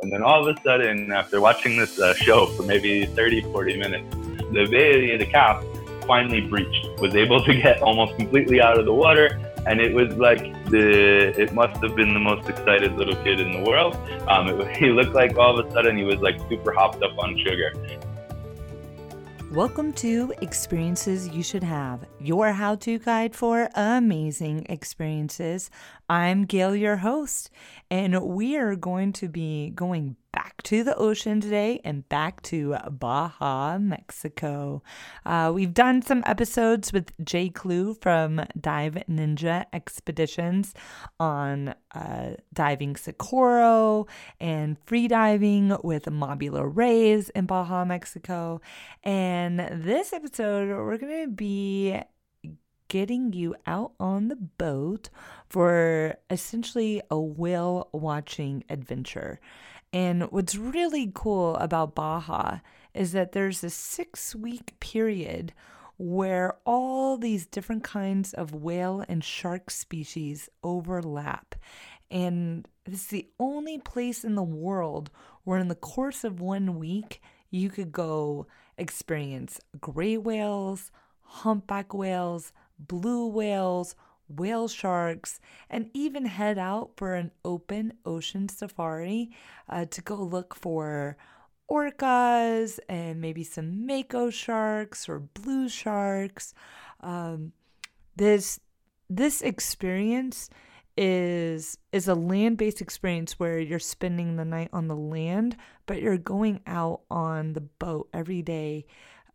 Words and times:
And 0.00 0.12
then 0.12 0.22
all 0.22 0.46
of 0.46 0.56
a 0.56 0.60
sudden, 0.62 1.10
after 1.10 1.40
watching 1.40 1.76
this 1.76 1.98
uh, 1.98 2.14
show 2.14 2.46
for 2.46 2.62
maybe 2.62 3.06
30, 3.06 3.40
40 3.42 3.78
minutes, 3.78 4.14
the 4.52 4.66
baby, 4.70 5.16
the 5.16 5.26
calf, 5.26 5.64
finally 6.06 6.40
breached, 6.40 6.88
was 7.00 7.14
able 7.16 7.42
to 7.44 7.54
get 7.62 7.82
almost 7.82 8.16
completely 8.16 8.60
out 8.60 8.78
of 8.78 8.84
the 8.84 8.94
water. 8.94 9.40
And 9.66 9.80
it 9.80 9.92
was 9.92 10.14
like 10.14 10.40
the, 10.70 11.38
it 11.38 11.52
must 11.52 11.82
have 11.82 11.96
been 11.96 12.14
the 12.14 12.20
most 12.20 12.48
excited 12.48 12.92
little 12.94 13.16
kid 13.24 13.40
in 13.40 13.52
the 13.52 13.68
world. 13.68 13.96
Um, 14.28 14.48
it, 14.48 14.76
he 14.82 14.90
looked 14.90 15.14
like 15.14 15.36
all 15.36 15.58
of 15.58 15.66
a 15.66 15.70
sudden 15.72 15.96
he 15.96 16.04
was 16.04 16.20
like 16.20 16.38
super 16.48 16.72
hopped 16.72 17.02
up 17.02 17.18
on 17.18 17.36
sugar. 17.38 17.72
Welcome 19.52 19.94
to 19.94 20.34
Experiences 20.42 21.26
You 21.28 21.42
Should 21.42 21.62
Have, 21.62 22.06
your 22.20 22.52
how 22.52 22.74
to 22.76 22.98
guide 22.98 23.34
for 23.34 23.70
amazing 23.74 24.66
experiences. 24.68 25.70
I'm 26.06 26.44
Gail, 26.44 26.76
your 26.76 26.96
host, 26.96 27.50
and 27.90 28.22
we 28.24 28.58
are 28.58 28.76
going 28.76 29.14
to 29.14 29.26
be 29.26 29.70
going 29.70 30.16
back 30.32 30.62
to 30.62 30.84
the 30.84 30.94
ocean 30.96 31.40
today 31.40 31.80
and 31.84 32.08
back 32.08 32.42
to 32.42 32.76
Baja, 32.90 33.78
Mexico. 33.78 34.82
Uh, 35.24 35.50
we've 35.54 35.74
done 35.74 36.02
some 36.02 36.22
episodes 36.26 36.92
with 36.92 37.12
Jay 37.24 37.48
Clue 37.48 37.94
from 37.94 38.44
Dive 38.60 39.02
Ninja 39.08 39.64
Expeditions 39.72 40.74
on 41.18 41.74
uh, 41.94 42.34
diving 42.52 42.96
Socorro 42.96 44.06
and 44.40 44.76
free 44.84 45.08
diving 45.08 45.76
with 45.82 46.04
Mobula 46.04 46.70
Rays 46.74 47.30
in 47.30 47.46
Baja, 47.46 47.84
Mexico. 47.84 48.60
And 49.02 49.60
this 49.60 50.12
episode, 50.12 50.68
we're 50.68 50.98
going 50.98 51.24
to 51.24 51.30
be 51.30 52.00
getting 52.88 53.32
you 53.32 53.54
out 53.66 53.92
on 54.00 54.28
the 54.28 54.36
boat 54.36 55.10
for 55.48 56.16
essentially 56.30 57.00
a 57.10 57.18
whale 57.18 57.88
watching 57.92 58.64
adventure. 58.68 59.40
And 59.92 60.24
what's 60.24 60.56
really 60.56 61.10
cool 61.14 61.56
about 61.56 61.94
Baja 61.94 62.58
is 62.94 63.12
that 63.12 63.32
there's 63.32 63.64
a 63.64 63.70
six 63.70 64.34
week 64.34 64.78
period 64.80 65.52
where 65.96 66.56
all 66.64 67.16
these 67.16 67.46
different 67.46 67.82
kinds 67.82 68.32
of 68.32 68.54
whale 68.54 69.04
and 69.08 69.24
shark 69.24 69.70
species 69.70 70.48
overlap. 70.62 71.54
And 72.10 72.66
it's 72.86 73.06
the 73.06 73.28
only 73.38 73.78
place 73.78 74.24
in 74.24 74.34
the 74.34 74.42
world 74.42 75.10
where, 75.44 75.58
in 75.58 75.68
the 75.68 75.74
course 75.74 76.24
of 76.24 76.40
one 76.40 76.78
week, 76.78 77.20
you 77.50 77.68
could 77.68 77.92
go 77.92 78.46
experience 78.76 79.60
gray 79.80 80.16
whales, 80.16 80.90
humpback 81.22 81.92
whales, 81.92 82.52
blue 82.78 83.26
whales, 83.26 83.94
whale 84.28 84.68
sharks, 84.68 85.40
and 85.70 85.90
even 85.94 86.26
head 86.26 86.58
out 86.58 86.92
for 86.96 87.14
an 87.14 87.30
open 87.44 87.94
ocean 88.04 88.48
safari 88.48 89.30
uh, 89.68 89.84
to 89.86 90.00
go 90.02 90.16
look 90.16 90.54
for 90.54 91.16
orcas 91.70 92.78
and 92.88 93.20
maybe 93.20 93.44
some 93.44 93.86
mako 93.86 94.30
sharks 94.30 95.08
or 95.08 95.18
blue 95.18 95.68
sharks. 95.68 96.54
Um, 97.00 97.52
this 98.16 98.60
this 99.10 99.42
experience 99.42 100.50
is 100.96 101.78
is 101.92 102.08
a 102.08 102.14
land-based 102.14 102.80
experience 102.80 103.38
where 103.38 103.58
you're 103.58 103.78
spending 103.78 104.36
the 104.36 104.44
night 104.44 104.70
on 104.72 104.88
the 104.88 104.96
land, 104.96 105.56
but 105.86 106.02
you're 106.02 106.18
going 106.18 106.60
out 106.66 107.02
on 107.10 107.52
the 107.52 107.60
boat 107.60 108.08
every 108.12 108.42
day. 108.42 108.84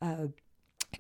Uh, 0.02 0.28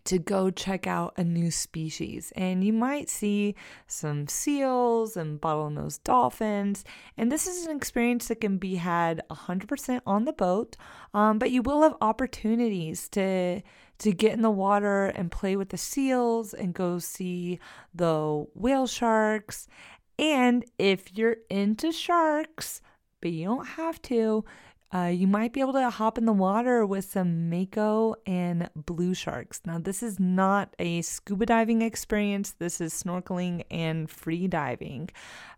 to 0.05 0.19
go 0.19 0.49
check 0.49 0.87
out 0.87 1.13
a 1.17 1.23
new 1.23 1.51
species. 1.51 2.31
And 2.35 2.63
you 2.63 2.73
might 2.73 3.09
see 3.09 3.55
some 3.87 4.27
seals 4.27 5.15
and 5.15 5.39
bottlenose 5.39 6.03
dolphins. 6.03 6.83
And 7.17 7.31
this 7.31 7.47
is 7.47 7.65
an 7.65 7.75
experience 7.75 8.27
that 8.27 8.41
can 8.41 8.57
be 8.57 8.75
had 8.75 9.21
100% 9.29 10.01
on 10.05 10.25
the 10.25 10.33
boat, 10.33 10.75
um, 11.13 11.39
but 11.39 11.51
you 11.51 11.61
will 11.61 11.81
have 11.81 11.95
opportunities 12.01 13.09
to 13.09 13.61
to 13.99 14.11
get 14.11 14.33
in 14.33 14.41
the 14.41 14.49
water 14.49 15.05
and 15.05 15.31
play 15.31 15.55
with 15.55 15.69
the 15.69 15.77
seals 15.77 16.53
and 16.53 16.73
go 16.73 16.99
see 16.99 17.59
the 17.93 18.45
whale 18.53 18.87
sharks. 18.87 19.67
And 20.19 20.65
if 20.77 21.15
you're 21.15 21.37
into 21.49 21.91
sharks, 21.91 22.81
but 23.21 23.31
you 23.31 23.45
don't 23.45 23.65
have 23.65 24.01
to, 24.03 24.43
uh, 24.93 25.07
you 25.07 25.27
might 25.27 25.53
be 25.53 25.59
able 25.59 25.73
to 25.73 25.89
hop 25.89 26.17
in 26.17 26.25
the 26.25 26.33
water 26.33 26.85
with 26.85 27.05
some 27.05 27.49
mako 27.49 28.15
and 28.25 28.69
blue 28.75 29.13
sharks. 29.13 29.61
Now, 29.65 29.79
this 29.79 30.03
is 30.03 30.19
not 30.19 30.75
a 30.77 31.01
scuba 31.01 31.45
diving 31.45 31.81
experience, 31.81 32.51
this 32.51 32.79
is 32.79 32.93
snorkeling 32.93 33.63
and 33.71 34.09
free 34.09 34.47
diving. 34.47 35.09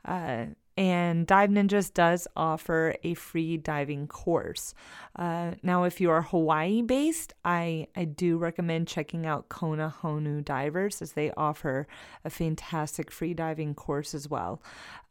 Uh, 0.06 0.46
and 0.78 1.26
Dive 1.26 1.50
Ninjas 1.52 1.94
does 1.94 2.28
offer 2.36 2.96
a 3.04 3.14
free 3.14 3.56
diving 3.56 4.08
course. 4.08 4.74
Uh, 5.16 5.52
now, 5.64 5.84
if 5.84 6.02
you 6.02 6.12
are 6.12 6.22
Hawaii 6.22 6.82
based, 6.82 7.34
I, 7.46 7.88
I 7.96 8.04
do 8.04 8.38
recommend 8.38 8.88
checking 8.88 9.26
out 9.26 9.48
Kona 9.48 9.94
Honu 10.02 10.44
Divers 10.44 11.02
as 11.02 11.14
they 11.14 11.32
offer 11.38 11.88
a 12.26 12.30
fantastic 12.30 13.10
free 13.10 13.34
diving 13.34 13.74
course 13.74 14.14
as 14.14 14.30
well. 14.30 14.62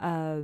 Uh, 0.01 0.41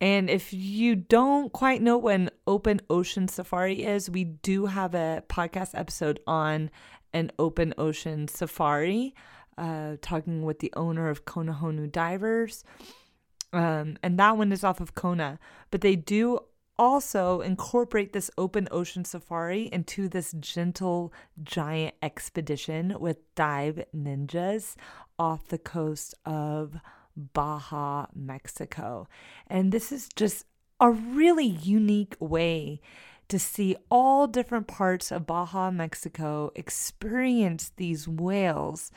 and 0.00 0.30
if 0.30 0.52
you 0.52 0.94
don't 0.94 1.52
quite 1.52 1.82
know 1.82 1.98
what 1.98 2.14
an 2.14 2.30
open 2.46 2.80
ocean 2.88 3.26
safari 3.26 3.84
is, 3.84 4.08
we 4.08 4.24
do 4.24 4.66
have 4.66 4.94
a 4.94 5.24
podcast 5.28 5.70
episode 5.74 6.20
on 6.26 6.70
an 7.12 7.32
open 7.38 7.74
ocean 7.78 8.28
safari, 8.28 9.14
uh, 9.56 9.96
talking 10.00 10.44
with 10.44 10.60
the 10.60 10.72
owner 10.76 11.08
of 11.08 11.24
Kona 11.24 11.52
Honu 11.52 11.90
Divers. 11.90 12.62
Um, 13.52 13.96
and 14.02 14.18
that 14.18 14.36
one 14.36 14.52
is 14.52 14.62
off 14.62 14.80
of 14.80 14.94
Kona. 14.94 15.40
But 15.70 15.80
they 15.80 15.96
do 15.96 16.40
also 16.78 17.40
incorporate 17.40 18.12
this 18.12 18.30
open 18.38 18.68
ocean 18.70 19.04
safari 19.04 19.68
into 19.72 20.08
this 20.08 20.32
gentle 20.38 21.12
giant 21.42 21.94
expedition 22.02 22.94
with 23.00 23.18
dive 23.34 23.84
ninjas 23.94 24.76
off 25.18 25.48
the 25.48 25.58
coast 25.58 26.14
of 26.24 26.76
Baja, 27.18 28.06
Mexico. 28.14 29.08
And 29.48 29.72
this 29.72 29.90
is 29.90 30.08
just 30.14 30.46
a 30.80 30.90
really 30.90 31.46
unique 31.46 32.16
way 32.20 32.80
to 33.28 33.38
see 33.38 33.76
all 33.90 34.26
different 34.26 34.68
parts 34.68 35.12
of 35.12 35.26
Baja, 35.26 35.70
Mexico, 35.70 36.50
experience 36.54 37.72
these 37.76 38.08
whales 38.08 38.90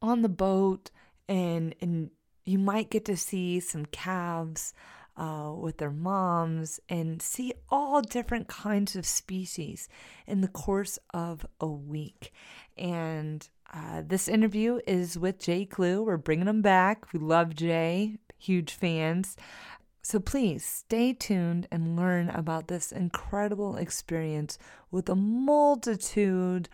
on 0.00 0.22
the 0.22 0.28
boat, 0.28 0.90
and, 1.28 1.74
and 1.80 2.10
you 2.44 2.58
might 2.58 2.90
get 2.90 3.04
to 3.06 3.16
see 3.16 3.60
some 3.60 3.86
calves. 3.86 4.72
Uh, 5.16 5.52
with 5.52 5.78
their 5.78 5.92
moms 5.92 6.80
and 6.88 7.22
see 7.22 7.54
all 7.70 8.02
different 8.02 8.48
kinds 8.48 8.96
of 8.96 9.06
species 9.06 9.88
in 10.26 10.40
the 10.40 10.48
course 10.48 10.98
of 11.12 11.46
a 11.60 11.68
week. 11.68 12.32
And 12.76 13.48
uh, 13.74 14.02
this 14.06 14.28
interview 14.28 14.78
is 14.86 15.18
with 15.18 15.40
Jay 15.40 15.64
Clue. 15.64 16.02
We're 16.04 16.16
bringing 16.16 16.46
him 16.46 16.62
back. 16.62 17.12
We 17.12 17.18
love 17.18 17.56
Jay, 17.56 18.18
huge 18.38 18.72
fans. 18.72 19.36
So 20.00 20.20
please 20.20 20.64
stay 20.64 21.12
tuned 21.12 21.66
and 21.72 21.96
learn 21.96 22.28
about 22.28 22.68
this 22.68 22.92
incredible 22.92 23.76
experience 23.76 24.58
with 24.90 25.08
a 25.08 25.16
multitude 25.16 26.68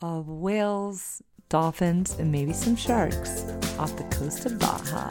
of 0.00 0.28
whales, 0.28 1.22
dolphins, 1.48 2.16
and 2.18 2.32
maybe 2.32 2.52
some 2.52 2.76
sharks 2.76 3.42
off 3.78 3.96
the 3.96 4.04
coast 4.04 4.46
of 4.46 4.58
Baja. 4.58 5.10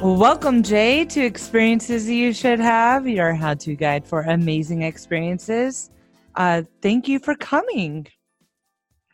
Welcome, 0.00 0.62
Jay, 0.62 1.04
to 1.06 1.24
Experiences 1.24 2.08
You 2.08 2.32
Should 2.32 2.60
Have, 2.60 3.08
your 3.08 3.34
how 3.34 3.54
to 3.54 3.74
guide 3.74 4.06
for 4.06 4.22
amazing 4.22 4.82
experiences. 4.82 5.90
Uh, 6.36 6.62
thank 6.82 7.08
you 7.08 7.18
for 7.18 7.34
coming. 7.34 8.06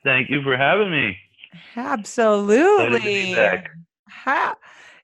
Thank 0.04 0.28
you 0.28 0.42
for 0.42 0.58
having 0.58 0.90
me. 0.90 1.16
Absolutely. 1.74 3.34
Ha- 4.10 4.56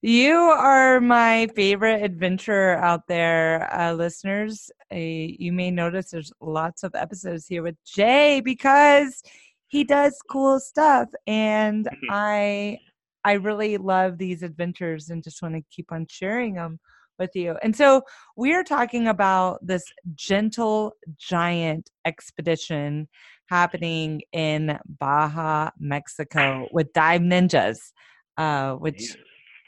you 0.03 0.35
are 0.35 1.01
my 1.01 1.47
favorite 1.57 2.03
adventurer 2.03 2.77
out 2.77 3.07
there, 3.09 3.67
uh, 3.75 3.95
listeners. 3.95 4.71
Uh, 4.93 4.97
you 4.97 5.51
may 5.51 5.71
notice 5.71 6.11
there's 6.11 6.33
lots 6.43 6.83
of 6.83 6.95
episodes 6.95 7.47
here 7.47 7.63
with 7.63 7.77
Jay 7.87 8.43
because 8.45 9.23
he 9.67 9.85
does 9.85 10.19
cool 10.29 10.61
stuff. 10.61 11.09
And 11.27 11.89
I 12.11 12.81
I 13.25 13.33
really 13.33 13.77
love 13.77 14.19
these 14.19 14.43
adventures 14.43 15.11
and 15.11 15.23
just 15.23 15.43
want 15.43 15.55
to 15.55 15.63
keep 15.71 15.93
on 15.93 16.07
sharing 16.09 16.55
them 16.55 16.79
with 17.19 17.37
you. 17.37 17.57
And 17.63 17.77
so 17.77 18.03
we 18.37 18.55
are 18.55 18.65
talking 18.65 19.07
about 19.07 19.65
this 19.65 19.85
gentle 20.15 20.95
giant 21.19 21.91
expedition 22.05 23.09
happening 23.49 24.23
in 24.33 24.79
Baja, 24.99 25.71
Mexico 25.79 26.67
with 26.73 26.93
Dive 26.93 27.21
Ninjas, 27.21 27.79
uh, 28.39 28.75
which 28.75 29.17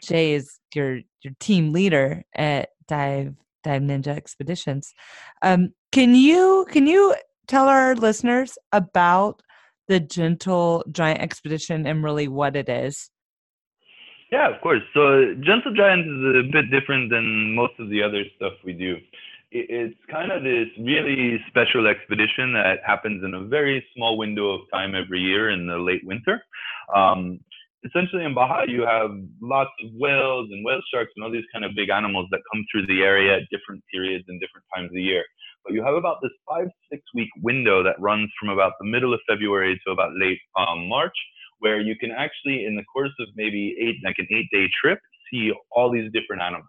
Jay 0.03 0.33
is 0.33 0.59
your 0.75 1.01
your 1.23 1.35
team 1.39 1.73
leader 1.73 2.25
at 2.35 2.71
Dive 2.89 3.35
Dive 3.63 3.83
Ninja 3.83 4.09
Expeditions. 4.09 4.93
Um, 5.43 5.71
can 5.93 6.15
you 6.15 6.67
can 6.71 6.87
you 6.87 7.15
tell 7.47 7.69
our 7.69 7.95
listeners 7.95 8.57
about 8.73 9.43
the 9.89 10.01
Gentle 10.01 10.85
Giant 10.91 11.21
Expedition 11.21 11.87
and 11.87 12.03
really 12.03 12.29
what 12.29 12.57
it 12.57 12.69
is? 12.69 13.11
Yeah, 14.33 14.49
of 14.49 14.63
course. 14.63 14.81
So 14.95 15.35
Gentle 15.41 15.75
Giant 15.75 16.07
is 16.09 16.47
a 16.47 16.51
bit 16.51 16.71
different 16.71 17.11
than 17.11 17.55
most 17.55 17.75
of 17.79 17.91
the 17.91 18.03
other 18.03 18.25
stuff 18.37 18.55
we 18.65 18.73
do. 18.73 18.97
It's 19.51 19.95
kind 20.11 20.33
of 20.33 20.43
this 20.43 20.69
really 20.81 21.39
special 21.49 21.87
expedition 21.87 22.55
that 22.55 22.79
happens 22.87 23.23
in 23.23 23.35
a 23.35 23.45
very 23.45 23.85
small 23.95 24.17
window 24.17 24.49
of 24.53 24.63
time 24.73 24.95
every 24.95 25.21
year 25.21 25.51
in 25.51 25.67
the 25.67 25.77
late 25.77 26.01
winter. 26.07 26.43
Um, 26.97 27.41
essentially 27.85 28.25
in 28.25 28.33
Baja, 28.33 28.63
you 28.67 28.87
have 28.87 29.11
lots 29.43 29.71
of 29.85 29.91
whales 30.01 30.49
and 30.51 30.65
whale 30.65 30.81
sharks 30.91 31.13
and 31.15 31.25
all 31.25 31.31
these 31.31 31.45
kind 31.53 31.67
of 31.67 31.73
big 31.77 31.91
animals 31.91 32.29
that 32.31 32.41
come 32.51 32.65
through 32.73 32.87
the 32.87 33.03
area 33.03 33.37
at 33.37 33.43
different 33.51 33.85
periods 33.93 34.25
and 34.29 34.41
different 34.41 34.65
times 34.75 34.87
of 34.87 34.95
the 34.95 35.03
year. 35.03 35.25
But 35.63 35.75
you 35.75 35.85
have 35.85 35.95
about 35.95 36.23
this 36.23 36.33
five, 36.49 36.69
six 36.91 37.03
week 37.15 37.29
window 37.43 37.83
that 37.83 38.01
runs 38.01 38.31
from 38.41 38.49
about 38.49 38.73
the 38.81 38.87
middle 38.87 39.13
of 39.13 39.21
February 39.29 39.79
to 39.85 39.93
about 39.93 40.13
late 40.17 40.41
um, 40.57 40.89
March, 40.89 41.15
where 41.63 41.81
you 41.81 41.95
can 41.97 42.11
actually, 42.11 42.67
in 42.67 42.75
the 42.75 42.85
course 42.93 43.15
of 43.21 43.29
maybe 43.37 43.75
eight, 43.81 43.97
like 44.05 44.17
an 44.19 44.27
eight 44.37 44.49
day 44.53 44.67
trip, 44.81 44.99
see 45.31 45.53
all 45.71 45.91
these 45.91 46.11
different 46.13 46.43
animals. 46.43 46.67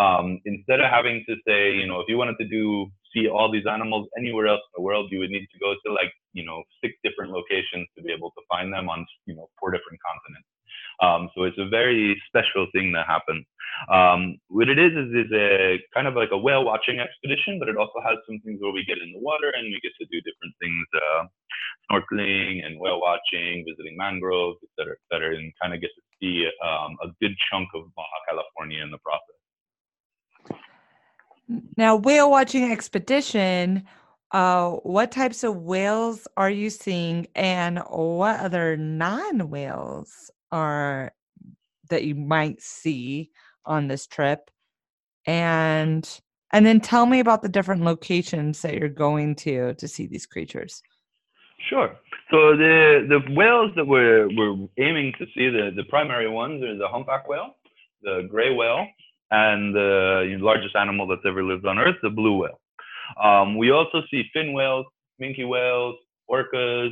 Um, 0.00 0.40
instead 0.46 0.80
of 0.80 0.88
having 0.90 1.22
to 1.28 1.36
say, 1.46 1.72
you 1.72 1.86
know, 1.86 2.00
if 2.00 2.06
you 2.08 2.16
wanted 2.16 2.38
to 2.40 2.48
do 2.48 2.88
see 3.12 3.28
all 3.28 3.52
these 3.52 3.68
animals 3.70 4.08
anywhere 4.16 4.48
else 4.48 4.64
in 4.72 4.72
the 4.80 4.82
world, 4.82 5.12
you 5.12 5.18
would 5.20 5.28
need 5.28 5.46
to 5.52 5.58
go 5.60 5.74
to 5.84 5.92
like, 5.92 6.10
you 6.32 6.44
know, 6.44 6.62
six 6.82 6.94
different 7.04 7.30
locations 7.30 7.86
to 7.96 8.02
be 8.02 8.10
able 8.10 8.30
to 8.30 8.42
find 8.48 8.72
them 8.72 8.88
on, 8.88 9.04
you 9.26 9.34
know, 9.36 9.48
four 9.60 9.70
different 9.70 10.00
continents. 10.00 10.48
Um, 11.00 11.30
so 11.34 11.44
it's 11.44 11.58
a 11.58 11.68
very 11.68 12.20
special 12.28 12.66
thing 12.72 12.92
that 12.92 13.06
happens. 13.06 13.46
Um, 13.90 14.38
what 14.48 14.68
it 14.68 14.78
is 14.78 14.92
is 14.92 15.26
is 15.26 15.32
a 15.32 15.80
kind 15.94 16.06
of 16.06 16.14
like 16.14 16.30
a 16.32 16.38
whale 16.38 16.64
watching 16.64 17.00
expedition, 17.00 17.58
but 17.58 17.68
it 17.68 17.76
also 17.76 18.00
has 18.04 18.18
some 18.26 18.38
things 18.44 18.60
where 18.60 18.72
we 18.72 18.84
get 18.84 18.98
in 18.98 19.12
the 19.12 19.18
water 19.20 19.50
and 19.56 19.64
we 19.64 19.80
get 19.82 19.92
to 19.98 20.06
do 20.06 20.20
different 20.20 20.54
things, 20.60 20.86
uh, 20.94 21.24
snorkeling 21.90 22.64
and 22.64 22.78
whale 22.78 23.00
watching, 23.00 23.64
visiting 23.68 23.96
mangroves, 23.96 24.58
et 24.62 24.68
cetera, 24.78 24.92
et 24.94 25.04
cetera, 25.12 25.36
and 25.36 25.52
kind 25.60 25.74
of 25.74 25.80
get 25.80 25.90
to 25.96 26.02
see 26.20 26.46
um, 26.62 26.96
a 27.02 27.08
good 27.20 27.34
chunk 27.50 27.68
of 27.74 27.82
Baja 27.96 28.18
California 28.28 28.82
in 28.82 28.90
the 28.90 28.98
process. 28.98 29.38
Now, 31.76 31.96
whale 31.96 32.30
watching 32.30 32.70
expedition. 32.70 33.84
Uh, 34.30 34.70
what 34.82 35.12
types 35.12 35.44
of 35.44 35.56
whales 35.56 36.26
are 36.38 36.48
you 36.48 36.70
seeing, 36.70 37.26
and 37.34 37.78
what 37.90 38.40
other 38.40 38.78
non 38.78 39.50
whales 39.50 40.30
are 40.52 41.12
that 41.90 42.04
you 42.04 42.14
might 42.14 42.60
see 42.62 43.30
on 43.66 43.88
this 43.88 44.06
trip? 44.06 44.50
And 45.26 46.08
and 46.52 46.66
then 46.66 46.80
tell 46.80 47.06
me 47.06 47.20
about 47.20 47.42
the 47.42 47.48
different 47.48 47.82
locations 47.82 48.60
that 48.62 48.74
you're 48.74 48.88
going 48.88 49.34
to 49.36 49.74
to 49.74 49.88
see 49.88 50.06
these 50.06 50.26
creatures. 50.26 50.82
Sure. 51.68 51.96
So 52.30 52.56
the 52.56 53.06
the 53.08 53.34
whales 53.34 53.72
that 53.76 53.86
we're 53.86 54.28
we're 54.36 54.68
aiming 54.78 55.12
to 55.18 55.26
see 55.34 55.48
the 55.48 55.70
the 55.74 55.84
primary 55.84 56.28
ones 56.28 56.62
are 56.62 56.76
the 56.76 56.88
humpback 56.88 57.28
whale, 57.28 57.56
the 58.02 58.26
gray 58.30 58.54
whale, 58.54 58.86
and 59.30 59.74
the 59.74 60.36
largest 60.40 60.76
animal 60.76 61.06
that's 61.06 61.22
ever 61.26 61.42
lived 61.42 61.66
on 61.66 61.78
Earth, 61.78 61.96
the 62.02 62.10
blue 62.10 62.36
whale. 62.38 62.60
Um, 63.22 63.56
we 63.56 63.70
also 63.70 64.02
see 64.10 64.24
fin 64.32 64.52
whales, 64.52 64.86
minke 65.20 65.46
whales, 65.46 65.96
orcas. 66.30 66.90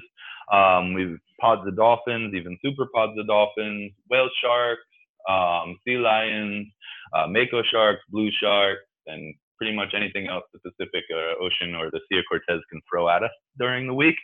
Um, 0.53 0.95
we've 0.95 1.19
pods 1.41 1.67
of 1.67 1.77
dolphins, 1.77 2.35
even 2.35 2.59
super 2.65 2.87
pods 2.95 3.19
of 3.19 3.27
dolphins, 3.27 3.93
whale 4.11 4.29
sharks, 4.43 4.83
um, 5.29 5.77
sea 5.87 5.97
lions, 5.97 6.67
uh, 7.15 7.27
mako 7.27 7.63
sharks, 7.71 8.03
blue 8.11 8.31
sharks, 8.41 8.83
and 9.07 9.35
pretty 9.59 9.77
much 9.77 9.93
anything 9.95 10.27
else 10.27 10.45
the 10.53 10.61
Pacific 10.71 11.05
uh, 11.13 11.43
Ocean 11.45 11.75
or 11.75 11.91
the 11.91 12.01
Sea 12.09 12.19
of 12.19 12.25
Cortez 12.29 12.63
can 12.71 12.81
throw 12.89 13.09
at 13.09 13.23
us 13.23 13.31
during 13.59 13.87
the 13.87 13.95
week. 13.95 14.17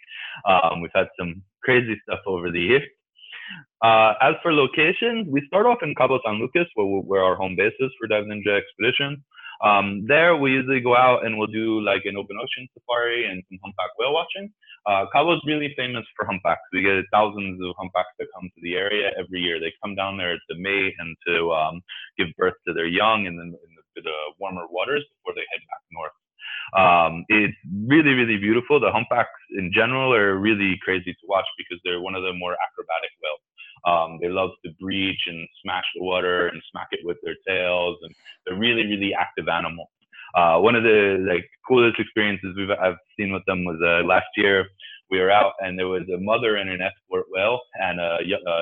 Um, 0.49 0.81
we've 0.81 0.91
had 0.95 1.09
some 1.19 1.43
crazy 1.63 2.01
stuff 2.09 2.21
over 2.27 2.51
the 2.51 2.61
years. 2.61 2.83
Uh, 3.85 4.15
as 4.23 4.35
for 4.43 4.53
locations, 4.53 5.29
we 5.29 5.43
start 5.47 5.67
off 5.67 5.79
in 5.83 5.95
Cabo 5.95 6.19
San 6.25 6.41
Lucas, 6.41 6.67
where, 6.75 6.87
where 6.87 7.23
our 7.23 7.37
home 7.37 7.55
base 7.55 7.75
is 7.81 7.91
for 7.99 8.09
Dive 8.09 8.25
Ninja 8.25 8.59
Expedition. 8.59 9.23
Um, 9.65 10.05
there, 10.07 10.37
we 10.37 10.53
usually 10.53 10.81
go 10.81 10.97
out 10.97 11.25
and 11.25 11.39
we'll 11.39 11.49
do 11.49 11.81
like 11.81 12.03
an 12.05 12.17
open 12.17 12.37
ocean 12.37 12.69
safari 12.75 13.29
and 13.31 13.43
some 13.49 13.59
humpback 13.63 13.91
whale 13.99 14.13
watching. 14.13 14.53
Uh, 14.87 15.07
Cabo 15.13 15.35
is 15.35 15.43
really 15.47 15.75
famous 15.77 16.05
for 16.17 16.27
humpbacks. 16.27 16.63
We 16.73 16.83
get 16.83 17.05
thousands 17.13 17.61
of 17.63 17.75
humpbacks 17.79 18.15
that 18.19 18.29
come 18.35 18.49
to 18.49 18.61
the 18.63 18.75
area 18.75 19.11
every 19.19 19.41
year. 19.41 19.59
They 19.59 19.73
come 19.83 19.95
down 19.95 20.17
there 20.17 20.35
to 20.35 20.55
mate 20.59 20.95
and 20.99 21.17
to 21.27 21.53
um, 21.53 21.83
give 22.19 22.29
birth 22.39 22.55
to 22.69 22.73
their 22.73 22.87
young 22.87 23.27
and 23.27 23.39
then 23.39 23.49
in 23.49 23.71
the, 23.75 24.03
the 24.03 24.17
warmer 24.39 24.67
waters 24.71 25.05
before 25.19 25.35
they 25.35 25.47
head 25.51 25.63
back 25.67 25.83
north. 25.91 26.17
Um, 26.75 27.25
it's 27.29 27.57
really, 27.87 28.15
really 28.15 28.39
beautiful. 28.39 28.81
The 28.81 28.91
humpbacks 28.91 29.31
in 29.57 29.71
general 29.73 30.13
are 30.13 30.37
really 30.37 30.79
crazy 30.83 31.13
to 31.13 31.25
watch 31.29 31.47
because 31.59 31.81
they're 31.85 32.01
one 32.01 32.15
of 32.15 32.23
the 32.23 32.33
more 32.35 32.57
acrobatic 32.59 33.11
whales. 33.23 33.46
Um, 33.87 34.19
they 34.21 34.29
love 34.29 34.51
to 34.65 34.73
breach 34.81 35.21
and 35.27 35.47
smash 35.63 35.85
the 35.95 36.03
water 36.03 36.49
and 36.49 36.61
smack 36.71 36.89
it 36.91 37.01
with 37.05 37.19
their 37.23 37.37
tails, 37.47 37.97
and 38.03 38.15
they're 38.45 38.59
really, 38.59 38.87
really 38.87 39.15
active 39.15 39.49
animals. 39.49 39.89
Uh, 40.37 40.59
one 40.59 40.75
of 40.75 40.83
the 40.83 41.25
like 41.29 41.49
coolest 41.67 41.99
experiences 41.99 42.55
we've 42.57 42.71
I've 42.71 42.99
seen 43.19 43.33
with 43.33 43.43
them 43.47 43.65
was 43.65 43.81
uh, 43.83 44.07
last 44.07 44.27
year. 44.37 44.67
We 45.09 45.21
were 45.21 45.31
out 45.31 45.53
and 45.61 45.79
there 45.79 45.87
was 45.87 46.03
a 46.13 46.19
mother 46.19 46.57
and 46.57 46.69
an 46.69 46.81
escort 46.83 47.27
whale 47.31 47.61
and 47.75 48.01
a, 48.01 48.19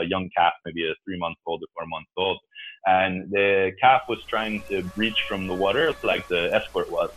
young 0.06 0.28
calf, 0.36 0.52
maybe 0.66 0.84
a 0.84 0.94
three 1.04 1.18
month 1.18 1.38
old 1.46 1.62
or 1.62 1.68
four 1.74 1.86
months 1.88 2.10
old. 2.18 2.38
And 2.84 3.30
the 3.30 3.70
calf 3.80 4.02
was 4.10 4.18
trying 4.28 4.62
to 4.70 4.82
breach 4.94 5.16
from 5.26 5.46
the 5.46 5.54
water 5.54 5.94
like 6.02 6.22
the 6.28 6.50
escort 6.52 6.90
was. 6.90 7.08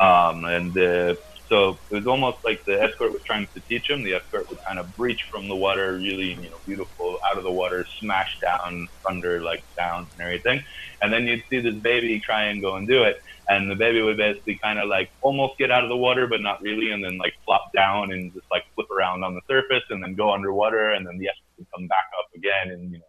Um, 0.00 0.44
and 0.44 0.72
the 0.72 1.16
so 1.48 1.78
it 1.90 1.94
was 1.94 2.06
almost 2.06 2.38
like 2.44 2.60
the 2.66 2.74
escort 2.82 3.12
was 3.12 3.22
trying 3.26 3.46
to 3.54 3.62
teach 3.68 3.88
him. 3.88 4.02
The 4.02 4.14
escort 4.14 4.48
would 4.48 4.58
kind 4.66 4.78
of 4.78 4.94
breach 4.96 5.20
from 5.30 5.48
the 5.48 5.56
water, 5.56 5.98
really, 5.98 6.38
you 6.40 6.50
know, 6.50 6.58
beautiful 6.66 7.18
out 7.30 7.38
of 7.38 7.44
the 7.44 7.52
water, 7.52 7.86
smash 8.02 8.28
down, 8.42 8.88
thunder 9.06 9.42
like 9.42 9.60
sounds 9.78 10.08
and 10.12 10.22
everything. 10.22 10.60
And 11.02 11.12
then 11.12 11.24
you'd 11.26 11.42
see 11.50 11.60
this 11.60 11.80
baby 11.82 12.20
try 12.24 12.44
and 12.46 12.62
go 12.62 12.76
and 12.76 12.88
do 12.88 13.04
it. 13.04 13.16
And 13.48 13.70
the 13.70 13.76
baby 13.76 14.02
would 14.02 14.16
basically 14.16 14.58
kind 14.62 14.78
of 14.80 14.88
like 14.88 15.08
almost 15.20 15.54
get 15.58 15.70
out 15.70 15.84
of 15.84 15.88
the 15.88 15.96
water, 15.96 16.26
but 16.26 16.42
not 16.42 16.60
really, 16.62 16.90
and 16.90 17.04
then 17.04 17.18
like 17.18 17.34
flop 17.44 17.62
down 17.74 18.12
and 18.12 18.32
just 18.34 18.46
like 18.50 18.64
flip 18.74 18.88
around 18.90 19.22
on 19.22 19.34
the 19.34 19.42
surface 19.48 19.84
and 19.90 20.02
then 20.02 20.14
go 20.16 20.32
underwater. 20.32 20.92
And 20.92 21.06
then 21.06 21.18
the 21.18 21.28
escort 21.28 21.58
would 21.58 21.68
come 21.76 21.86
back 21.86 22.06
up 22.18 22.26
again 22.34 22.70
and, 22.72 22.90
you 22.90 22.98
know, 22.98 23.04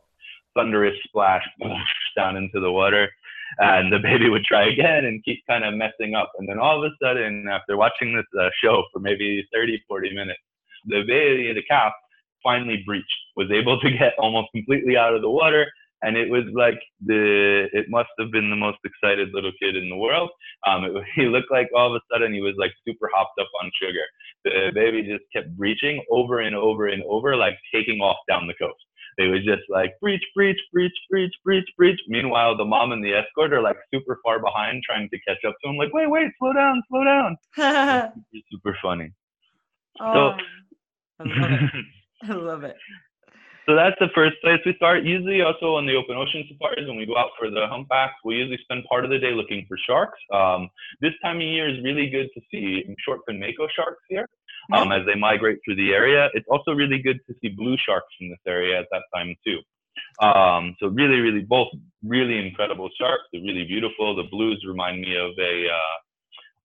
thunderous 0.56 0.96
splash 1.06 1.44
down 2.16 2.38
into 2.38 2.60
the 2.60 2.72
water 2.72 3.10
and 3.60 3.92
the 3.92 4.00
baby 4.00 4.30
would 4.30 4.44
try 4.44 4.68
again 4.68 5.06
and 5.06 5.24
keep 5.24 5.40
kind 5.50 5.64
of 5.64 5.74
messing 5.74 6.16
up. 6.16 6.32
And 6.38 6.48
then 6.48 6.60
all 6.60 6.84
of 6.84 6.92
a 6.92 6.96
sudden, 7.06 7.48
after 7.50 7.78
watching 7.78 8.16
this 8.16 8.26
uh, 8.40 8.50
show 8.64 8.84
for 8.94 9.00
maybe 9.00 9.48
30, 9.54 9.82
40 9.88 10.14
minutes, 10.14 10.40
the 10.86 11.04
baby, 11.08 11.54
the 11.54 11.64
calf, 11.64 11.94
finally 12.44 12.84
breached, 12.86 13.08
was 13.36 13.52
able 13.52 13.80
to 13.80 13.92
get 13.92 14.14
almost 14.20 14.50
completely 14.54 14.98
out 14.98 15.16
of 15.16 15.22
the 15.22 15.30
water. 15.30 15.66
And 16.04 16.16
it 16.16 16.30
was 16.30 16.44
like 16.54 16.80
the, 17.04 17.68
it 17.74 17.88
must 17.90 18.10
have 18.20 18.32
been 18.32 18.52
the 18.52 18.56
most 18.56 18.78
excited 18.86 19.30
little 19.34 19.52
kid 19.60 19.76
in 19.76 19.90
the 19.90 19.96
world. 19.96 20.30
Um, 20.68 20.84
it, 20.84 21.04
he 21.16 21.24
looked 21.24 21.52
like 21.52 21.70
all 21.76 21.96
of 21.96 22.00
a 22.00 22.14
sudden 22.14 22.34
he 22.34 22.42
was 22.42 22.54
like 22.58 22.72
super 22.88 23.10
hopped 23.14 23.40
up 23.42 23.48
on 23.62 23.72
sugar. 23.82 24.06
The 24.46 24.72
baby 24.74 25.02
just 25.02 25.24
kept 25.34 25.58
breaching 25.58 26.04
over 26.12 26.42
and 26.42 26.56
over 26.56 26.88
and 26.88 27.04
over, 27.04 27.36
like 27.36 27.58
taking 27.74 28.00
off 28.00 28.18
down 28.30 28.46
the 28.46 28.54
coast. 28.54 28.78
They 29.18 29.28
was 29.28 29.44
just 29.44 29.64
like 29.70 30.00
breach, 30.00 30.24
breach, 30.36 30.60
breach, 30.72 30.94
breach, 31.10 31.32
breach, 31.44 31.66
breach. 31.76 32.00
Meanwhile, 32.08 32.56
the 32.56 32.66
mom 32.66 32.92
and 32.92 33.04
the 33.04 33.14
escort 33.14 33.52
are 33.52 33.62
like 33.62 33.78
super 33.94 34.20
far 34.24 34.40
behind, 34.40 34.84
trying 34.84 35.10
to 35.10 35.20
catch 35.28 35.44
up 35.48 35.56
to 35.64 35.70
him. 35.70 35.78
Like, 35.78 35.92
wait, 35.92 36.10
wait, 36.10 36.32
slow 36.38 36.54
down, 36.54 36.84
slow 36.90 37.04
down. 37.04 37.38
it's 38.32 38.48
super 38.52 38.78
funny. 38.82 39.12
Oh, 40.00 40.32
so, 41.20 41.24
I 41.24 41.24
love 41.24 41.52
it. 41.52 41.86
I 42.30 42.34
love 42.34 42.64
it. 42.64 42.78
So 43.68 43.76
that's 43.76 43.98
the 44.00 44.08
first 44.16 44.38
place 44.42 44.60
we 44.66 44.74
start. 44.76 45.04
Usually, 45.04 45.42
also 45.42 45.76
on 45.76 45.86
the 45.86 45.96
open 45.96 46.16
ocean 46.16 46.48
safaris, 46.48 46.88
when 46.88 46.96
we 46.96 47.06
go 47.06 47.18
out 47.18 47.32
for 47.38 47.50
the 47.50 47.68
humpbacks, 47.68 48.16
we 48.24 48.36
usually 48.36 48.60
spend 48.64 48.86
part 48.86 49.04
of 49.04 49.12
the 49.12 49.20
day 49.20 49.34
looking 49.34 49.66
for 49.68 49.78
sharks. 49.86 50.18
Um, 50.34 50.70
this 51.02 51.12
time 51.22 51.38
of 51.38 51.44
year 51.44 51.68
is 51.68 51.84
really 51.84 52.10
good 52.10 52.30
to 52.34 52.42
see 52.50 52.86
short 53.04 53.22
fin 53.28 53.40
mako 53.40 53.68
sharks 53.76 54.04
here 54.08 54.26
um, 54.72 54.94
as 54.94 55.06
they 55.06 55.16
migrate 55.16 55.60
through 55.66 55.76
the 55.76 55.92
area. 55.94 56.30
It's 56.34 56.48
also 56.50 56.72
really 56.72 57.00
good 57.00 57.20
to 57.28 57.36
see 57.42 57.50
blue 57.50 57.76
sharks 57.86 58.14
in 58.22 58.30
this 58.30 58.40
area 58.48 58.80
at 58.80 58.88
that 58.92 59.04
time 59.14 59.36
too. 59.46 59.60
Um, 60.26 60.76
so 60.80 60.88
really, 60.88 61.20
really 61.20 61.42
both 61.42 61.68
really 62.04 62.38
incredible 62.40 62.90
sharks. 62.98 63.24
They're 63.34 63.42
really 63.42 63.66
beautiful. 63.66 64.16
The 64.16 64.30
blues 64.32 64.64
remind 64.66 65.02
me 65.02 65.18
of 65.18 65.32
a 65.38 65.68
uh, 65.68 65.98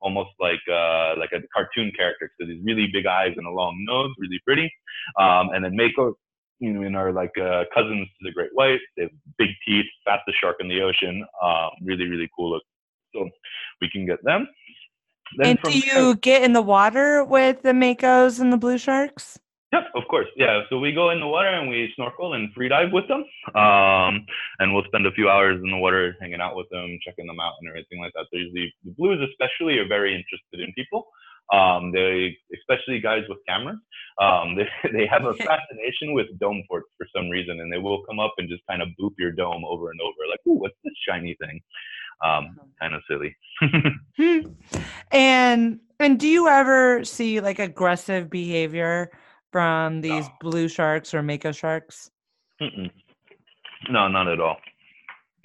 almost 0.00 0.30
like 0.38 0.60
uh, 0.70 1.14
like 1.18 1.30
a 1.32 1.40
cartoon 1.54 1.90
character. 1.96 2.30
So 2.38 2.46
these 2.46 2.62
really 2.64 2.88
big 2.92 3.06
eyes 3.06 3.34
and 3.36 3.46
a 3.46 3.50
long 3.50 3.84
nose, 3.88 4.10
really 4.18 4.40
pretty. 4.44 4.70
Um, 5.18 5.50
and 5.54 5.64
then 5.64 5.74
mako, 5.76 6.16
you 6.62 6.72
know, 6.72 6.98
are 6.98 7.12
like 7.12 7.36
uh, 7.36 7.64
cousins 7.74 8.06
to 8.06 8.22
the 8.22 8.32
great 8.32 8.50
white. 8.54 8.78
They 8.96 9.02
have 9.02 9.10
big 9.36 9.50
teeth, 9.66 9.86
fastest 10.04 10.38
shark 10.40 10.56
in 10.60 10.68
the 10.68 10.80
ocean. 10.80 11.26
Um, 11.42 11.70
really, 11.82 12.06
really 12.06 12.30
cool 12.36 12.50
look. 12.50 12.62
So 13.14 13.28
we 13.80 13.90
can 13.90 14.06
get 14.06 14.22
them. 14.22 14.46
Then 15.38 15.58
and 15.58 15.58
do 15.62 15.76
you 15.76 16.16
get 16.16 16.42
in 16.44 16.52
the 16.52 16.62
water 16.62 17.24
with 17.24 17.62
the 17.62 17.72
makos 17.72 18.38
and 18.38 18.52
the 18.52 18.56
blue 18.56 18.78
sharks? 18.78 19.40
Yep, 19.72 19.84
of 19.96 20.02
course. 20.08 20.28
Yeah. 20.36 20.60
So 20.68 20.78
we 20.78 20.92
go 20.92 21.10
in 21.10 21.18
the 21.18 21.26
water 21.26 21.48
and 21.48 21.68
we 21.68 21.90
snorkel 21.96 22.34
and 22.34 22.52
free 22.52 22.68
dive 22.68 22.92
with 22.92 23.08
them. 23.08 23.24
Um, 23.56 24.26
and 24.60 24.72
we'll 24.72 24.84
spend 24.84 25.06
a 25.06 25.12
few 25.12 25.30
hours 25.30 25.58
in 25.64 25.70
the 25.70 25.78
water 25.78 26.14
hanging 26.20 26.42
out 26.42 26.54
with 26.54 26.68
them, 26.70 26.98
checking 27.04 27.26
them 27.26 27.40
out 27.40 27.54
and 27.60 27.70
everything 27.70 27.98
like 27.98 28.12
that. 28.14 28.26
There's 28.30 28.52
the, 28.52 28.68
the 28.84 28.92
blues 28.92 29.26
especially 29.30 29.78
are 29.78 29.88
very 29.88 30.14
interested 30.14 30.60
in 30.60 30.72
people. 30.74 31.08
Um, 31.52 31.92
they, 31.92 32.36
especially 32.54 33.00
guys 33.00 33.24
with 33.28 33.38
cameras, 33.46 33.78
um, 34.20 34.56
they, 34.56 34.68
they 34.92 35.06
have 35.06 35.24
a 35.24 35.34
fascination 35.48 36.12
with 36.12 36.26
dome 36.38 36.62
ports 36.68 36.88
for 36.96 37.06
some 37.14 37.28
reason, 37.28 37.60
and 37.60 37.72
they 37.72 37.78
will 37.78 38.02
come 38.04 38.18
up 38.18 38.34
and 38.38 38.48
just 38.48 38.62
kind 38.68 38.82
of 38.82 38.88
boop 39.00 39.12
your 39.18 39.32
dome 39.32 39.64
over 39.66 39.90
and 39.90 40.00
over, 40.00 40.16
like, 40.30 40.40
"Ooh, 40.46 40.60
what's 40.60 40.76
this 40.84 40.94
shiny 41.08 41.36
thing?" 41.40 41.60
Um, 42.24 42.56
uh-huh. 42.58 42.66
kind 42.80 42.94
of 42.94 43.02
silly. 43.08 43.36
Hmm. 44.16 44.40
and 45.10 45.80
and 45.98 46.18
do 46.18 46.28
you 46.28 46.48
ever 46.48 47.04
see 47.04 47.40
like 47.40 47.58
aggressive 47.58 48.30
behavior 48.30 49.10
from 49.50 50.00
these 50.00 50.26
no. 50.26 50.32
blue 50.40 50.68
sharks 50.68 51.14
or 51.14 51.22
mako 51.22 51.52
sharks? 51.52 52.10
Mm-mm. 52.60 52.90
No, 53.90 54.08
not 54.08 54.28
at 54.28 54.40
all. 54.40 54.56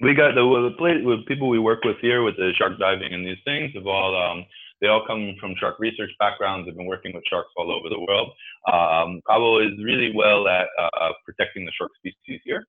We 0.00 0.14
got 0.14 0.34
the, 0.34 0.42
the, 0.42 1.16
the 1.16 1.22
people 1.26 1.48
we 1.48 1.58
work 1.58 1.84
with 1.84 1.96
here 2.00 2.22
with 2.22 2.36
the 2.36 2.52
shark 2.56 2.78
diving 2.78 3.12
and 3.12 3.26
these 3.26 3.38
things 3.44 3.72
have 3.74 3.86
all 3.86 4.16
um, 4.16 4.44
they 4.80 4.88
all 4.88 5.04
come 5.06 5.34
from 5.40 5.54
shark 5.58 5.78
research 5.78 6.10
backgrounds. 6.18 6.66
They've 6.66 6.76
been 6.76 6.86
working 6.86 7.14
with 7.14 7.24
sharks 7.28 7.50
all 7.56 7.70
over 7.72 7.88
the 7.88 8.00
world. 8.00 8.30
Um, 8.72 9.20
Cabo 9.26 9.58
is 9.58 9.72
really 9.82 10.12
well 10.14 10.46
at 10.48 10.68
uh, 10.80 11.12
protecting 11.24 11.64
the 11.64 11.72
shark 11.72 11.90
species 11.96 12.40
here, 12.44 12.64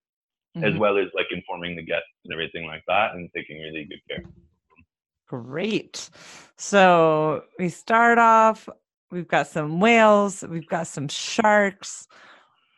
mm-hmm. 0.57 0.65
as 0.65 0.77
well 0.79 0.97
as 0.97 1.07
like 1.13 1.27
informing 1.31 1.75
the 1.75 1.83
guests 1.83 2.09
and 2.25 2.33
everything 2.33 2.65
like 2.65 2.83
that, 2.87 3.13
and 3.13 3.29
taking 3.35 3.59
really 3.59 3.85
good 3.85 4.01
care. 4.09 4.23
Great. 5.27 6.09
So 6.57 7.43
we 7.59 7.69
start 7.69 8.17
off. 8.17 8.67
We've 9.11 9.27
got 9.27 9.47
some 9.47 9.79
whales. 9.79 10.43
We've 10.47 10.67
got 10.67 10.87
some 10.87 11.07
sharks. 11.07 12.07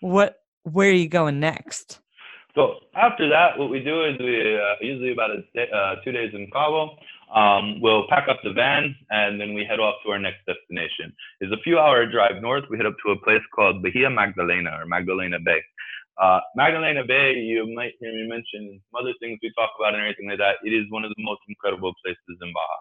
What? 0.02 0.38
Where 0.64 0.90
are 0.90 0.94
you 0.94 1.08
going 1.08 1.40
next? 1.40 2.02
So 2.54 2.76
after 2.96 3.30
that, 3.30 3.58
what 3.58 3.70
we 3.70 3.80
do 3.80 4.04
is 4.04 4.20
we 4.20 4.58
uh, 4.58 4.76
usually 4.82 5.14
about 5.14 5.32
a 5.32 5.42
day, 5.56 5.68
uh, 5.74 5.96
two 6.04 6.12
days 6.12 6.32
in 6.34 6.50
Cabo. 6.52 6.98
Um, 7.34 7.80
we'll 7.80 8.08
pack 8.10 8.28
up 8.28 8.40
the 8.44 8.52
van 8.52 8.96
and 9.10 9.40
then 9.40 9.54
we 9.54 9.64
head 9.64 9.80
off 9.80 9.96
to 10.04 10.12
our 10.12 10.20
next 10.20 10.44
destination. 10.46 11.14
It's 11.40 11.54
a 11.54 11.64
few 11.64 11.80
hour 11.80 12.06
drive 12.06 12.42
north. 12.42 12.66
We 12.70 12.78
head 12.78 12.86
up 12.86 12.96
to 13.06 13.12
a 13.12 13.24
place 13.24 13.42
called 13.56 13.82
Bahia 13.82 14.10
Magdalena 14.10 14.72
or 14.80 14.86
Magdalena 14.86 15.38
Bay. 15.44 15.62
Uh, 16.22 16.40
Magdalena 16.56 17.04
Bay, 17.08 17.34
you 17.34 17.74
might 17.74 17.94
hear 18.00 18.12
me 18.12 18.28
mention 18.28 18.82
some 18.84 19.02
other 19.02 19.14
things 19.20 19.40
we 19.42 19.52
talk 19.58 19.72
about 19.80 19.94
and 19.94 20.04
everything 20.04 20.30
like 20.30 20.40
that. 20.40 20.60
It 20.64 20.76
is 20.76 20.86
one 20.90 21.06
of 21.06 21.12
the 21.16 21.24
most 21.24 21.40
incredible 21.48 21.94
places 22.04 22.38
in 22.42 22.52
Baja. 22.52 22.80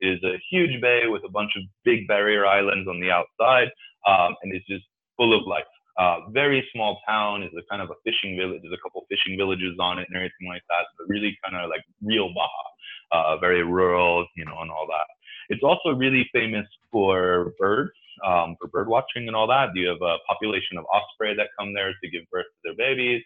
It 0.00 0.08
is 0.16 0.24
a 0.24 0.40
huge 0.50 0.80
bay 0.80 1.02
with 1.06 1.22
a 1.24 1.30
bunch 1.30 1.52
of 1.56 1.62
big 1.84 2.08
barrier 2.08 2.46
islands 2.46 2.88
on 2.88 3.00
the 3.00 3.10
outside, 3.10 3.68
um, 4.08 4.34
and 4.42 4.54
it's 4.54 4.66
just 4.66 4.84
full 5.16 5.38
of 5.38 5.46
life. 5.46 5.68
Uh, 5.98 6.28
very 6.30 6.66
small 6.72 7.00
town. 7.06 7.42
It's 7.42 7.54
a 7.54 7.62
kind 7.70 7.82
of 7.82 7.90
a 7.90 7.98
fishing 8.04 8.36
village. 8.36 8.60
There's 8.62 8.74
a 8.74 8.82
couple 8.82 9.04
fishing 9.08 9.36
villages 9.36 9.76
on 9.78 9.98
it 9.98 10.06
and 10.08 10.16
everything 10.16 10.48
like 10.48 10.62
that. 10.68 10.86
But 10.98 11.08
really 11.08 11.36
kind 11.44 11.56
of 11.62 11.68
like 11.68 11.84
real 12.02 12.32
Baja, 12.32 12.64
uh, 13.12 13.36
very 13.38 13.62
rural, 13.62 14.26
you 14.36 14.44
know, 14.44 14.58
and 14.60 14.70
all 14.70 14.86
that. 14.86 15.06
It's 15.50 15.64
also 15.64 15.90
really 15.90 16.28
famous 16.32 16.66
for 16.92 17.52
birds, 17.58 17.90
um, 18.24 18.54
for 18.60 18.68
bird 18.68 18.88
watching 18.88 19.26
and 19.26 19.34
all 19.34 19.48
that. 19.48 19.70
You 19.74 19.88
have 19.88 20.00
a 20.00 20.18
population 20.28 20.78
of 20.78 20.84
osprey 20.92 21.34
that 21.34 21.48
come 21.58 21.74
there 21.74 21.92
to 21.92 22.10
give 22.10 22.22
birth 22.30 22.46
to 22.46 22.58
their 22.62 22.76
babies. 22.76 23.22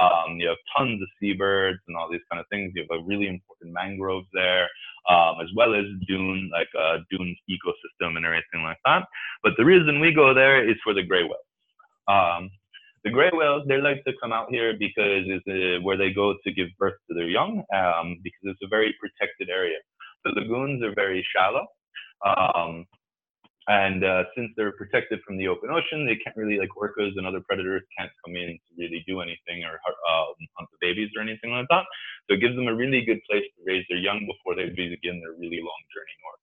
Um, 0.00 0.40
you 0.40 0.48
have 0.48 0.56
tons 0.76 1.02
of 1.02 1.08
seabirds 1.20 1.78
and 1.86 1.96
all 1.96 2.10
these 2.10 2.22
kind 2.30 2.40
of 2.40 2.46
things. 2.48 2.72
You 2.74 2.86
have 2.88 2.98
a 2.98 3.04
really 3.04 3.28
important 3.28 3.74
mangroves 3.74 4.26
there, 4.32 4.68
um, 5.08 5.36
as 5.42 5.48
well 5.54 5.74
as 5.74 5.84
dune, 6.08 6.50
like 6.50 6.68
a 6.74 6.78
uh, 6.78 6.98
dune 7.10 7.36
ecosystem 7.48 8.16
and 8.16 8.24
everything 8.24 8.62
like 8.62 8.78
that. 8.86 9.06
But 9.42 9.52
the 9.58 9.64
reason 9.64 10.00
we 10.00 10.12
go 10.12 10.32
there 10.32 10.66
is 10.68 10.76
for 10.82 10.94
the 10.94 11.02
gray 11.02 11.24
whale. 11.24 11.36
Um, 12.08 12.50
the 13.04 13.10
gray 13.10 13.30
whales, 13.32 13.62
they 13.68 13.78
like 13.78 14.02
to 14.04 14.12
come 14.20 14.32
out 14.32 14.50
here 14.50 14.74
because 14.78 15.24
it's 15.26 15.46
uh, 15.46 15.82
where 15.82 15.96
they 15.96 16.10
go 16.10 16.34
to 16.42 16.52
give 16.52 16.68
birth 16.78 16.98
to 17.08 17.14
their 17.14 17.28
young, 17.28 17.62
um, 17.74 18.18
because 18.24 18.42
it's 18.50 18.62
a 18.64 18.68
very 18.68 18.94
protected 18.98 19.48
area. 19.48 19.78
The 20.24 20.32
lagoons 20.34 20.82
are 20.82 20.94
very 20.94 21.24
shallow. 21.34 21.66
Um, 22.26 22.84
and 23.68 24.04
uh, 24.04 24.24
since 24.36 24.50
they're 24.56 24.72
protected 24.72 25.20
from 25.26 25.38
the 25.38 25.48
open 25.48 25.70
ocean, 25.70 26.06
they 26.06 26.16
can't 26.22 26.36
really, 26.36 26.58
like 26.58 26.70
orcas 26.78 27.14
and 27.16 27.26
other 27.26 27.42
predators, 27.46 27.82
can't 27.98 28.10
come 28.24 28.34
in 28.36 28.58
to 28.58 28.70
really 28.78 29.04
do 29.06 29.20
anything 29.20 29.64
or 29.64 29.74
uh, 29.74 30.26
hunt 30.58 30.68
the 30.70 30.78
babies 30.80 31.10
or 31.16 31.22
anything 31.22 31.50
like 31.50 31.66
that. 31.70 31.84
So 32.26 32.34
it 32.34 32.40
gives 32.40 32.54
them 32.54 32.68
a 32.68 32.74
really 32.74 33.04
good 33.04 33.18
place 33.28 33.42
to 33.42 33.62
raise 33.66 33.84
their 33.88 33.98
young 33.98 34.26
before 34.26 34.54
they 34.54 34.70
begin 34.70 35.18
their 35.18 35.34
really 35.38 35.62
long 35.62 35.82
journey 35.94 36.16
north. 36.22 36.42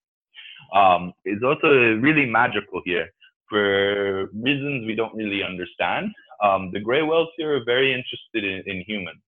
Um, 0.76 1.14
it's 1.24 1.44
also 1.44 1.68
really 2.00 2.26
magical 2.26 2.82
here 2.86 3.08
for 3.50 4.28
reasons 4.34 4.86
we 4.86 4.96
don't 4.96 5.16
really 5.16 5.44
understand. 5.44 6.12
Um, 6.44 6.72
the 6.74 6.80
gray 6.80 7.02
whales 7.02 7.30
here 7.38 7.56
are 7.56 7.64
very 7.66 7.94
interested 7.94 8.44
in, 8.44 8.64
in 8.72 8.84
humans. 8.88 9.22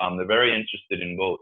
Um, 0.00 0.16
they're 0.16 0.26
very 0.26 0.50
interested 0.50 1.00
in 1.00 1.16
both. 1.16 1.40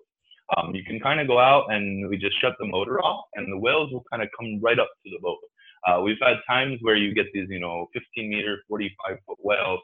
Um, 0.56 0.74
you 0.74 0.82
can 0.82 0.98
kind 0.98 1.20
of 1.20 1.28
go 1.28 1.38
out 1.38 1.72
and 1.72 2.08
we 2.08 2.16
just 2.16 2.40
shut 2.40 2.54
the 2.58 2.66
motor 2.66 3.00
off, 3.00 3.24
and 3.34 3.50
the 3.52 3.58
whales 3.58 3.92
will 3.92 4.04
kind 4.10 4.22
of 4.22 4.28
come 4.38 4.58
right 4.60 4.78
up 4.78 4.90
to 5.04 5.10
the 5.10 5.20
boat. 5.22 5.38
Uh, 5.86 6.00
we've 6.02 6.18
had 6.20 6.36
times 6.48 6.78
where 6.82 6.96
you 6.96 7.14
get 7.14 7.26
these, 7.32 7.46
you 7.48 7.60
know, 7.60 7.86
15 7.94 8.28
meter, 8.28 8.58
45 8.68 9.16
foot 9.26 9.38
whales 9.42 9.80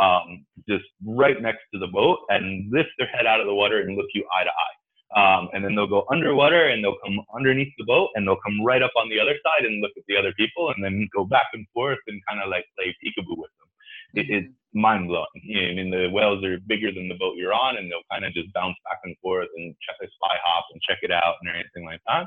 um, 0.00 0.44
just 0.68 0.84
right 1.04 1.40
next 1.40 1.60
to 1.72 1.80
the 1.80 1.86
boat 1.88 2.18
and 2.28 2.70
lift 2.70 2.90
their 2.98 3.08
head 3.08 3.26
out 3.26 3.40
of 3.40 3.46
the 3.46 3.54
water 3.54 3.80
and 3.80 3.96
look 3.96 4.06
you 4.14 4.24
eye 4.38 4.44
to 4.44 4.50
eye. 4.50 4.79
Um, 5.16 5.48
and 5.52 5.64
then 5.64 5.74
they'll 5.74 5.90
go 5.90 6.06
underwater 6.10 6.68
and 6.68 6.84
they'll 6.84 7.00
come 7.04 7.18
underneath 7.34 7.72
the 7.78 7.84
boat 7.84 8.10
and 8.14 8.26
they'll 8.26 8.44
come 8.46 8.64
right 8.64 8.82
up 8.82 8.92
on 8.96 9.08
the 9.08 9.18
other 9.18 9.34
side 9.42 9.66
and 9.66 9.80
look 9.80 9.90
at 9.96 10.04
the 10.06 10.16
other 10.16 10.32
people 10.34 10.70
and 10.70 10.84
then 10.84 11.08
go 11.14 11.24
back 11.24 11.50
and 11.52 11.66
forth 11.74 11.98
and 12.06 12.22
kind 12.28 12.40
of 12.40 12.48
like 12.48 12.64
play 12.78 12.94
peekaboo 13.02 13.36
with 13.36 13.50
them. 13.58 13.68
It, 14.14 14.30
it's 14.30 14.46
mm-hmm. 14.46 14.80
mind 14.80 15.08
blowing. 15.08 15.26
I 15.34 15.74
mean, 15.74 15.90
the 15.90 16.10
whales 16.10 16.44
are 16.44 16.58
bigger 16.66 16.92
than 16.92 17.08
the 17.08 17.18
boat 17.18 17.34
you're 17.36 17.52
on 17.52 17.76
and 17.76 17.90
they'll 17.90 18.06
kind 18.10 18.24
of 18.24 18.32
just 18.34 18.52
bounce 18.52 18.76
back 18.84 19.00
and 19.02 19.16
forth 19.20 19.48
and 19.56 19.74
check 19.82 19.96
a 20.00 20.06
spy 20.06 20.36
hop 20.44 20.66
and 20.72 20.80
check 20.82 20.98
it 21.02 21.10
out 21.10 21.34
and 21.42 21.50
anything 21.50 21.84
like 21.84 22.00
that. 22.06 22.26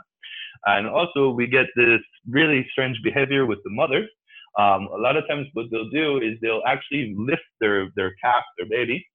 And 0.66 0.88
also, 0.88 1.30
we 1.30 1.48
get 1.48 1.68
this 1.75 2.02
really 2.28 2.68
strange 2.72 2.98
behavior 3.04 3.46
with 3.46 3.60
the 3.63 3.72
mothers. 3.72 4.10
Um, 4.58 4.88
a 4.94 4.98
lot 4.98 5.18
of 5.18 5.28
times, 5.28 5.48
what 5.54 5.66
they'll 5.72 5.90
do 5.90 6.18
is 6.20 6.38
they'll 6.42 6.62
actually 6.68 7.16
lift 7.18 7.44
their 7.60 7.90
their 7.96 8.13
calf, 8.22 8.44
their 8.58 8.68
baby, 8.70 9.06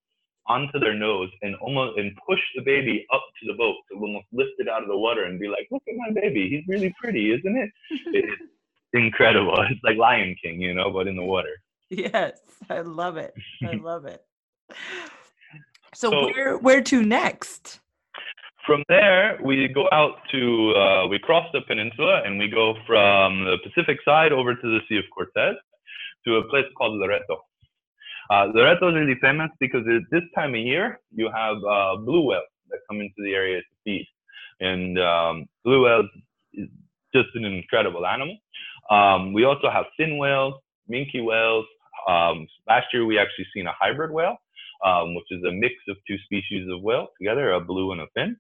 onto 0.49 0.79
their 0.79 0.95
nose 0.95 1.31
and 1.43 1.55
almost 1.57 1.99
and 1.99 2.17
push 2.27 2.41
the 2.57 2.63
baby 2.63 3.07
up 3.13 3.23
to 3.41 3.47
the 3.47 3.57
boat 3.57 3.77
to 3.91 3.99
almost 3.99 4.27
lift 4.33 4.53
it 4.59 4.69
out 4.69 4.83
of 4.83 4.89
the 4.89 4.97
water 4.97 5.25
and 5.25 5.39
be 5.39 5.49
like, 5.49 5.69
look 5.71 5.83
at 5.89 5.95
my 5.97 6.11
baby, 6.21 6.49
he's 6.49 6.67
really 6.67 6.95
pretty, 7.01 7.33
isn't 7.33 7.57
it? 7.57 7.71
it's 8.07 8.43
incredible. 8.95 9.61
It's 9.71 9.83
like 9.85 9.97
Lion 9.97 10.35
King, 10.43 10.61
you 10.61 10.75
know, 10.75 10.91
but 10.91 11.07
in 11.07 11.17
the 11.17 11.23
water. 11.23 11.61
Yes, 11.91 12.41
I 12.69 12.81
love 12.81 13.17
it. 13.17 13.35
I 13.63 13.73
love 13.83 14.05
it. 14.05 14.25
So, 15.95 16.11
so 16.11 16.25
where 16.27 16.59
where 16.59 16.83
to 16.83 17.03
next? 17.03 17.81
From 18.67 18.85
there, 18.89 19.39
we 19.43 19.69
go 19.69 19.89
out 19.93 20.17
to 20.33 20.75
uh, 20.77 21.07
we 21.09 21.19
cross 21.19 21.47
the 21.53 21.63
peninsula 21.63 22.23
and 22.27 22.39
we 22.39 22.49
go 22.49 22.75
from 22.87 23.45
the 23.45 23.57
Pacific 23.65 23.99
side 24.05 24.33
over 24.33 24.55
to 24.55 24.63
the 24.63 24.81
Sea 24.89 24.99
of 24.99 25.05
Cortez 25.15 25.57
to 26.27 26.37
a 26.37 26.49
place 26.49 26.67
called 26.77 26.99
Loreto. 26.99 27.48
Uh, 28.31 28.47
Loreto 28.55 28.89
is 28.91 28.95
really 28.95 29.19
famous 29.21 29.51
because 29.59 29.87
at 29.89 30.03
this 30.11 30.23
time 30.35 30.55
of 30.55 30.61
year, 30.61 31.01
you 31.15 31.31
have 31.35 31.57
uh, 31.65 31.97
blue 31.97 32.27
whales 32.27 32.45
that 32.71 32.81
come 32.89 33.01
into 33.01 33.15
the 33.19 33.33
area 33.33 33.61
to 33.61 33.77
feed. 33.85 34.07
And 34.61 34.99
um, 34.99 35.47
blue 35.65 35.85
whales 35.85 36.07
is 36.53 36.69
just 37.15 37.29
an 37.35 37.45
incredible 37.45 38.07
animal. 38.07 38.37
Um, 38.91 39.33
we 39.33 39.45
also 39.45 39.71
have 39.71 39.87
fin 39.97 40.19
whales, 40.19 40.55
minke 40.91 41.25
whales. 41.25 41.65
Um, 42.09 42.47
last 42.67 42.87
year, 42.93 43.05
we 43.07 43.19
actually 43.19 43.47
seen 43.55 43.67
a 43.67 43.73
hybrid 43.79 44.11
whale, 44.11 44.37
um, 44.85 45.15
which 45.15 45.27
is 45.31 45.43
a 45.45 45.53
mix 45.53 45.75
of 45.89 45.97
two 46.07 46.17
species 46.25 46.69
of 46.71 46.83
whale 46.83 47.09
together, 47.19 47.53
a 47.53 47.61
blue 47.61 47.93
and 47.93 48.01
a 48.01 48.07
fin. 48.15 48.37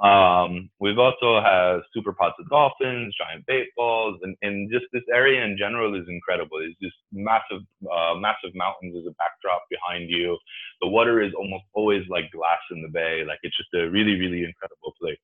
Um, 0.00 0.70
we've 0.78 0.98
also 0.98 1.40
have 1.42 1.80
super 1.92 2.12
pods 2.12 2.36
of 2.38 2.48
dolphins, 2.48 3.14
giant 3.18 3.44
bait 3.46 3.66
balls, 3.76 4.18
and, 4.22 4.36
and 4.42 4.70
just 4.70 4.84
this 4.92 5.02
area 5.12 5.44
in 5.44 5.56
general 5.58 6.00
is 6.00 6.06
incredible. 6.08 6.58
It's 6.62 6.78
just 6.80 6.94
massive, 7.12 7.66
uh, 7.82 8.14
massive 8.14 8.54
mountains 8.54 8.94
as 8.96 9.06
a 9.10 9.14
backdrop 9.18 9.64
behind 9.68 10.08
you. 10.08 10.38
The 10.82 10.88
water 10.88 11.20
is 11.20 11.32
almost 11.36 11.64
always 11.74 12.04
like 12.08 12.30
glass 12.30 12.62
in 12.70 12.82
the 12.82 12.88
bay. 12.88 13.24
Like 13.26 13.40
it's 13.42 13.56
just 13.56 13.74
a 13.74 13.90
really, 13.90 14.14
really 14.14 14.44
incredible 14.44 14.94
place. 15.00 15.18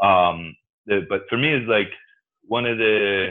Um, 0.00 0.56
the, 0.86 1.04
but 1.06 1.28
for 1.28 1.36
me, 1.36 1.52
it's 1.52 1.68
like 1.68 1.92
one 2.48 2.64
of 2.64 2.78
the 2.78 3.28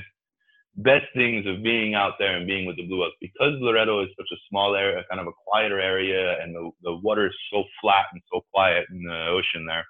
best 0.75 1.07
things 1.15 1.45
of 1.47 1.63
being 1.63 1.95
out 1.95 2.13
there 2.19 2.37
and 2.37 2.45
being 2.45 2.67
with 2.67 2.77
the 2.77 2.85
blue 2.85 3.01
whales 3.01 3.13
because 3.19 3.53
Loreto 3.59 4.03
is 4.03 4.09
such 4.15 4.29
a 4.31 4.39
small 4.47 4.75
area, 4.75 5.03
kind 5.09 5.19
of 5.19 5.25
a 5.27 5.35
quieter 5.47 5.81
area, 5.81 6.39
and 6.39 6.53
the, 6.55 6.69
the 6.83 6.93
water 6.97 7.25
is 7.25 7.35
so 7.51 7.63
flat 7.81 8.05
and 8.13 8.21
so 8.31 8.45
quiet 8.53 8.85
in 8.91 9.01
the 9.03 9.25
ocean 9.27 9.65
there 9.65 9.85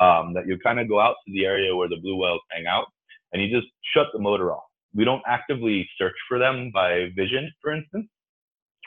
um, 0.00 0.34
that 0.34 0.46
you 0.46 0.58
kind 0.58 0.80
of 0.80 0.88
go 0.88 1.00
out 1.00 1.16
to 1.26 1.32
the 1.32 1.44
area 1.44 1.74
where 1.74 1.88
the 1.88 2.00
blue 2.00 2.16
whales 2.16 2.40
hang 2.50 2.66
out 2.66 2.86
and 3.32 3.42
you 3.42 3.48
just 3.50 3.70
shut 3.94 4.06
the 4.12 4.18
motor 4.18 4.52
off. 4.52 4.64
We 4.94 5.04
don't 5.04 5.22
actively 5.26 5.88
search 5.98 6.14
for 6.28 6.38
them 6.38 6.70
by 6.72 7.08
vision, 7.14 7.50
for 7.62 7.72
instance. 7.72 8.06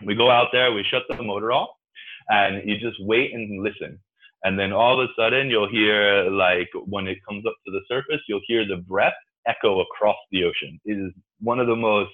We 0.05 0.15
go 0.15 0.31
out 0.31 0.47
there, 0.51 0.71
we 0.71 0.83
shut 0.89 1.03
the 1.09 1.21
motor 1.21 1.51
off, 1.51 1.69
and 2.29 2.67
you 2.67 2.77
just 2.79 2.97
wait 3.01 3.33
and 3.33 3.61
listen. 3.61 3.99
And 4.43 4.57
then 4.57 4.71
all 4.71 4.99
of 4.99 5.09
a 5.09 5.13
sudden, 5.21 5.49
you'll 5.49 5.69
hear, 5.69 6.29
like, 6.31 6.69
when 6.85 7.07
it 7.07 7.17
comes 7.27 7.45
up 7.45 7.55
to 7.65 7.71
the 7.71 7.81
surface, 7.87 8.21
you'll 8.27 8.39
hear 8.47 8.65
the 8.65 8.77
breath 8.77 9.13
echo 9.45 9.81
across 9.81 10.15
the 10.31 10.45
ocean. 10.45 10.79
It 10.85 10.93
is 10.93 11.11
one 11.41 11.59
of 11.59 11.67
the 11.67 11.75
most 11.75 12.11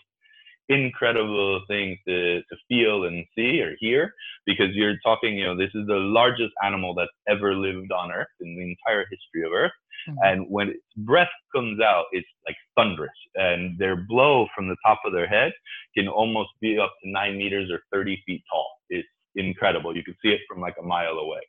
incredible 0.70 1.62
things 1.68 1.98
to, 2.08 2.42
to 2.42 2.56
feel 2.68 3.06
and 3.06 3.26
see 3.36 3.62
or 3.62 3.76
hear 3.80 4.14
because 4.46 4.70
you're 4.74 4.98
talking, 5.04 5.38
you 5.38 5.46
know, 5.46 5.58
this 5.58 5.72
is 5.76 5.88
the 5.88 5.96
largest 5.96 6.54
animal 6.64 6.94
that's 6.94 7.12
ever 7.28 7.54
lived 7.54 7.92
on 7.92 8.12
Earth 8.12 8.28
in 8.42 8.56
the 8.56 8.64
entire 8.64 9.06
history 9.10 9.46
of 9.46 9.54
Earth. 9.54 9.72
Mm-hmm. 10.10 10.18
And 10.24 10.46
when 10.50 10.70
its 10.70 10.80
breath 10.98 11.30
comes 11.56 11.80
out, 11.82 12.06
it's 12.12 12.28
like 12.48 12.56
thunderous. 12.76 13.10
And 13.36 13.78
their 13.78 13.96
blow 13.96 14.48
from 14.56 14.68
the 14.68 14.78
top 14.86 15.00
of 15.06 15.14
their 15.14 15.28
head 15.28 15.52
can 15.96 16.08
almost 16.08 16.50
be 16.62 16.80
up 16.80 16.94
to 17.04 17.10
nine 17.10 17.38
meters 17.38 17.70
or 17.72 17.82
30 17.92 18.22
feet 18.26 18.44
tall. 18.52 18.68
It's 18.90 19.08
incredible. 19.36 19.96
You 19.96 20.04
can 20.04 20.16
see 20.22 20.30
it 20.30 20.42
from 20.48 20.62
like 20.62 20.76
a 20.80 20.86
mile 20.86 21.14
away. 21.14 21.42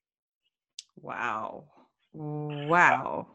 Wow. 1.01 1.65
Wow. 2.13 3.27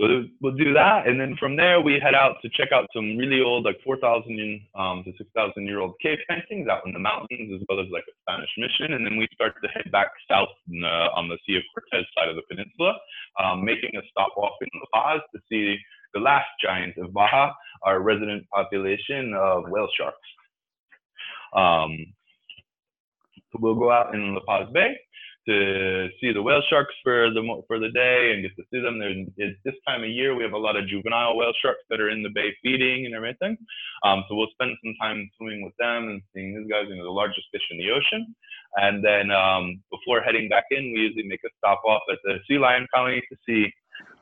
So 0.00 0.06
we'll 0.40 0.54
do 0.54 0.72
that, 0.74 1.08
and 1.08 1.20
then 1.20 1.34
from 1.40 1.56
there 1.56 1.80
we 1.80 1.98
head 1.98 2.14
out 2.14 2.36
to 2.42 2.48
check 2.50 2.70
out 2.70 2.86
some 2.94 3.16
really 3.16 3.40
old, 3.40 3.64
like 3.64 3.80
4,000 3.82 4.60
um, 4.76 5.02
to 5.02 5.12
6,000 5.18 5.66
year 5.66 5.80
old 5.80 5.94
cave 6.00 6.18
paintings 6.30 6.68
out 6.68 6.86
in 6.86 6.92
the 6.92 7.00
mountains, 7.00 7.50
as 7.52 7.66
well 7.68 7.80
as 7.80 7.90
like 7.90 8.04
a 8.06 8.14
Spanish 8.22 8.50
mission. 8.58 8.94
And 8.94 9.04
then 9.04 9.16
we 9.16 9.26
start 9.34 9.54
to 9.60 9.68
head 9.70 9.90
back 9.90 10.06
south 10.30 10.54
uh, 10.70 11.18
on 11.18 11.28
the 11.28 11.36
Sea 11.44 11.56
of 11.56 11.64
Cortez 11.74 12.06
side 12.16 12.28
of 12.28 12.36
the 12.36 12.42
peninsula, 12.48 12.94
um, 13.42 13.64
making 13.64 13.90
a 13.96 14.02
stop 14.08 14.36
off 14.36 14.54
in 14.60 14.68
La 14.78 15.02
Paz 15.02 15.20
to 15.34 15.40
see 15.50 15.76
the 16.14 16.20
last 16.20 16.46
giant 16.62 16.96
of 16.98 17.12
Baja, 17.12 17.50
our 17.82 17.98
resident 17.98 18.48
population 18.54 19.34
of 19.34 19.64
whale 19.68 19.88
sharks. 19.98 20.16
Um, 21.54 22.14
so 23.50 23.58
we'll 23.60 23.74
go 23.74 23.90
out 23.90 24.14
in 24.14 24.34
La 24.34 24.42
Paz 24.46 24.68
Bay 24.72 24.94
to 25.48 26.08
see 26.20 26.32
the 26.32 26.42
whale 26.42 26.62
sharks 26.68 26.94
for 27.02 27.30
the 27.30 27.42
for 27.66 27.78
the 27.78 27.88
day 27.90 28.32
and 28.32 28.42
get 28.42 28.54
to 28.56 28.64
see 28.70 28.80
them. 28.80 28.98
There's 28.98 29.56
this 29.64 29.74
time 29.86 30.02
of 30.02 30.10
year 30.10 30.36
we 30.36 30.42
have 30.42 30.52
a 30.52 30.58
lot 30.58 30.76
of 30.76 30.86
juvenile 30.86 31.36
whale 31.36 31.52
sharks 31.62 31.80
that 31.88 32.00
are 32.00 32.10
in 32.10 32.22
the 32.22 32.28
bay 32.34 32.54
feeding 32.62 33.06
and 33.06 33.14
everything. 33.14 33.56
Um, 34.04 34.24
so 34.28 34.36
we'll 34.36 34.52
spend 34.52 34.76
some 34.84 34.94
time 35.00 35.28
swimming 35.36 35.64
with 35.64 35.74
them 35.78 36.08
and 36.08 36.22
seeing 36.34 36.54
these 36.54 36.70
guys. 36.70 36.84
You 36.88 36.96
know, 36.96 37.04
the 37.04 37.10
largest 37.10 37.48
fish 37.50 37.64
in 37.70 37.78
the 37.78 37.90
ocean. 37.90 38.34
And 38.76 39.02
then 39.02 39.30
um, 39.30 39.80
before 39.90 40.20
heading 40.20 40.48
back 40.48 40.64
in, 40.70 40.92
we 40.92 41.00
usually 41.00 41.26
make 41.26 41.40
a 41.44 41.50
stop 41.56 41.80
off 41.86 42.02
at 42.12 42.18
the 42.24 42.36
sea 42.46 42.58
lion 42.58 42.86
colony 42.94 43.22
to 43.32 43.36
see 43.48 43.72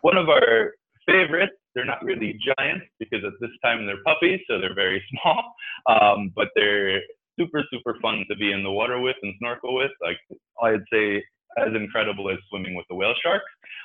one 0.02 0.16
of 0.16 0.28
our 0.28 0.72
favorites. 1.06 1.58
They're 1.74 1.84
not 1.84 2.02
really 2.04 2.38
giants 2.40 2.86
because 2.98 3.24
at 3.24 3.34
this 3.40 3.50
time 3.62 3.84
they're 3.84 4.02
puppies, 4.04 4.40
so 4.48 4.60
they're 4.60 4.74
very 4.74 5.02
small. 5.10 5.54
Um, 5.90 6.32
but 6.34 6.48
they're 6.54 7.02
super 7.38 7.62
super 7.72 7.96
fun 8.00 8.24
to 8.30 8.36
be 8.36 8.52
in 8.52 8.62
the 8.62 8.70
water 8.70 9.00
with 9.00 9.16
and 9.22 9.34
snorkel 9.38 9.74
with. 9.74 9.90
Like 10.02 10.18
I'd 10.62 10.84
say 10.92 11.22
as 11.58 11.74
incredible 11.74 12.30
as 12.30 12.38
swimming 12.48 12.74
with 12.74 12.86
the 12.88 12.94
whale 12.94 13.14
sharks 13.22 13.44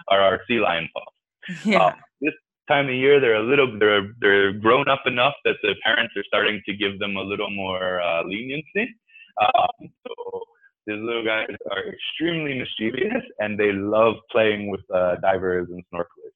are 0.10 0.22
our 0.22 0.42
sea 0.48 0.60
lion 0.60 0.90
pups. 0.94 1.66
Yeah. 1.66 1.84
Uh, 1.84 1.94
this 2.22 2.34
time 2.68 2.88
of 2.88 2.96
year 2.96 3.20
they're 3.20 3.36
a 3.36 3.44
little 3.44 3.78
they're 3.80 4.14
they're 4.20 4.54
grown 4.54 4.88
up 4.88 5.04
enough 5.06 5.34
that 5.46 5.56
the 5.64 5.76
parents 5.84 6.14
are 6.16 6.24
starting 6.28 6.62
to 6.66 6.76
give 6.76 7.00
them 7.00 7.16
a 7.18 7.22
little 7.22 7.50
more 7.50 8.02
uh, 8.02 8.24
leniency. 8.24 8.96
Um, 9.42 9.90
so 10.06 10.42
these 10.88 11.00
little 11.00 11.26
guys 11.26 11.48
are 11.72 11.84
extremely 11.88 12.58
mischievous 12.58 13.24
and 13.40 13.60
they 13.60 13.72
love 13.72 14.16
playing 14.32 14.70
with 14.70 14.82
uh, 14.94 15.16
divers 15.22 15.68
and 15.72 15.84
snorkelers. 15.94 16.36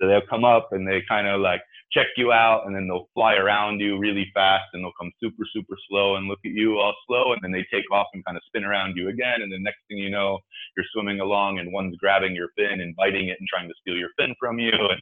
So 0.00 0.08
they'll 0.08 0.26
come 0.28 0.44
up 0.44 0.68
and 0.72 0.86
they 0.86 1.02
kind 1.08 1.26
of 1.26 1.40
like 1.40 1.62
check 1.92 2.06
you 2.16 2.32
out 2.32 2.66
and 2.66 2.74
then 2.74 2.88
they'll 2.88 3.08
fly 3.14 3.34
around 3.34 3.80
you 3.80 3.98
really 3.98 4.30
fast 4.34 4.64
and 4.72 4.82
they'll 4.82 4.92
come 5.00 5.12
super, 5.22 5.44
super 5.54 5.76
slow 5.88 6.16
and 6.16 6.26
look 6.26 6.40
at 6.44 6.52
you 6.52 6.78
all 6.78 6.94
slow 7.06 7.32
and 7.32 7.40
then 7.42 7.52
they 7.52 7.64
take 7.72 7.90
off 7.92 8.08
and 8.12 8.24
kind 8.24 8.36
of 8.36 8.42
spin 8.46 8.64
around 8.64 8.96
you 8.96 9.08
again. 9.08 9.42
And 9.42 9.52
the 9.52 9.58
next 9.60 9.78
thing 9.88 9.98
you 9.98 10.10
know, 10.10 10.38
you're 10.76 10.86
swimming 10.92 11.20
along 11.20 11.58
and 11.58 11.72
one's 11.72 11.96
grabbing 11.96 12.34
your 12.34 12.48
fin 12.56 12.80
and 12.80 12.96
biting 12.96 13.28
it 13.28 13.38
and 13.38 13.48
trying 13.48 13.68
to 13.68 13.74
steal 13.80 13.96
your 13.96 14.10
fin 14.18 14.34
from 14.38 14.58
you. 14.58 14.72
And 14.72 15.00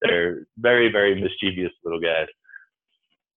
they're 0.00 0.46
very, 0.56 0.90
very 0.90 1.20
mischievous 1.20 1.72
little 1.84 2.00
guys. 2.00 2.26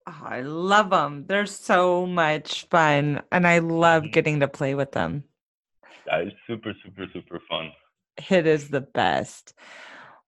Oh, 0.06 0.22
I 0.24 0.42
love 0.42 0.90
them. 0.90 1.24
They're 1.26 1.46
so 1.46 2.06
much 2.06 2.66
fun. 2.68 3.22
And 3.32 3.46
I 3.46 3.58
love 3.58 4.04
mm-hmm. 4.04 4.12
getting 4.12 4.40
to 4.40 4.48
play 4.48 4.74
with 4.74 4.92
them. 4.92 5.24
That 6.06 6.22
is 6.22 6.32
super, 6.46 6.74
super, 6.84 7.06
super 7.12 7.40
fun. 7.48 7.70
It 8.30 8.46
is 8.46 8.68
the 8.68 8.82
best. 8.82 9.54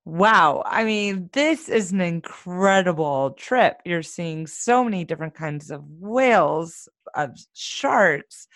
Wow. 0.06 0.62
I 0.64 0.84
mean, 0.84 1.28
this 1.32 1.68
is 1.68 1.90
an 1.90 2.00
incredible 2.00 3.32
trip. 3.32 3.82
You're 3.84 4.04
seeing 4.04 4.46
so 4.46 4.84
many 4.84 5.04
different 5.04 5.34
kinds 5.34 5.72
of 5.72 5.82
whales, 5.98 6.88
of 7.16 7.36
sharks, 7.54 8.46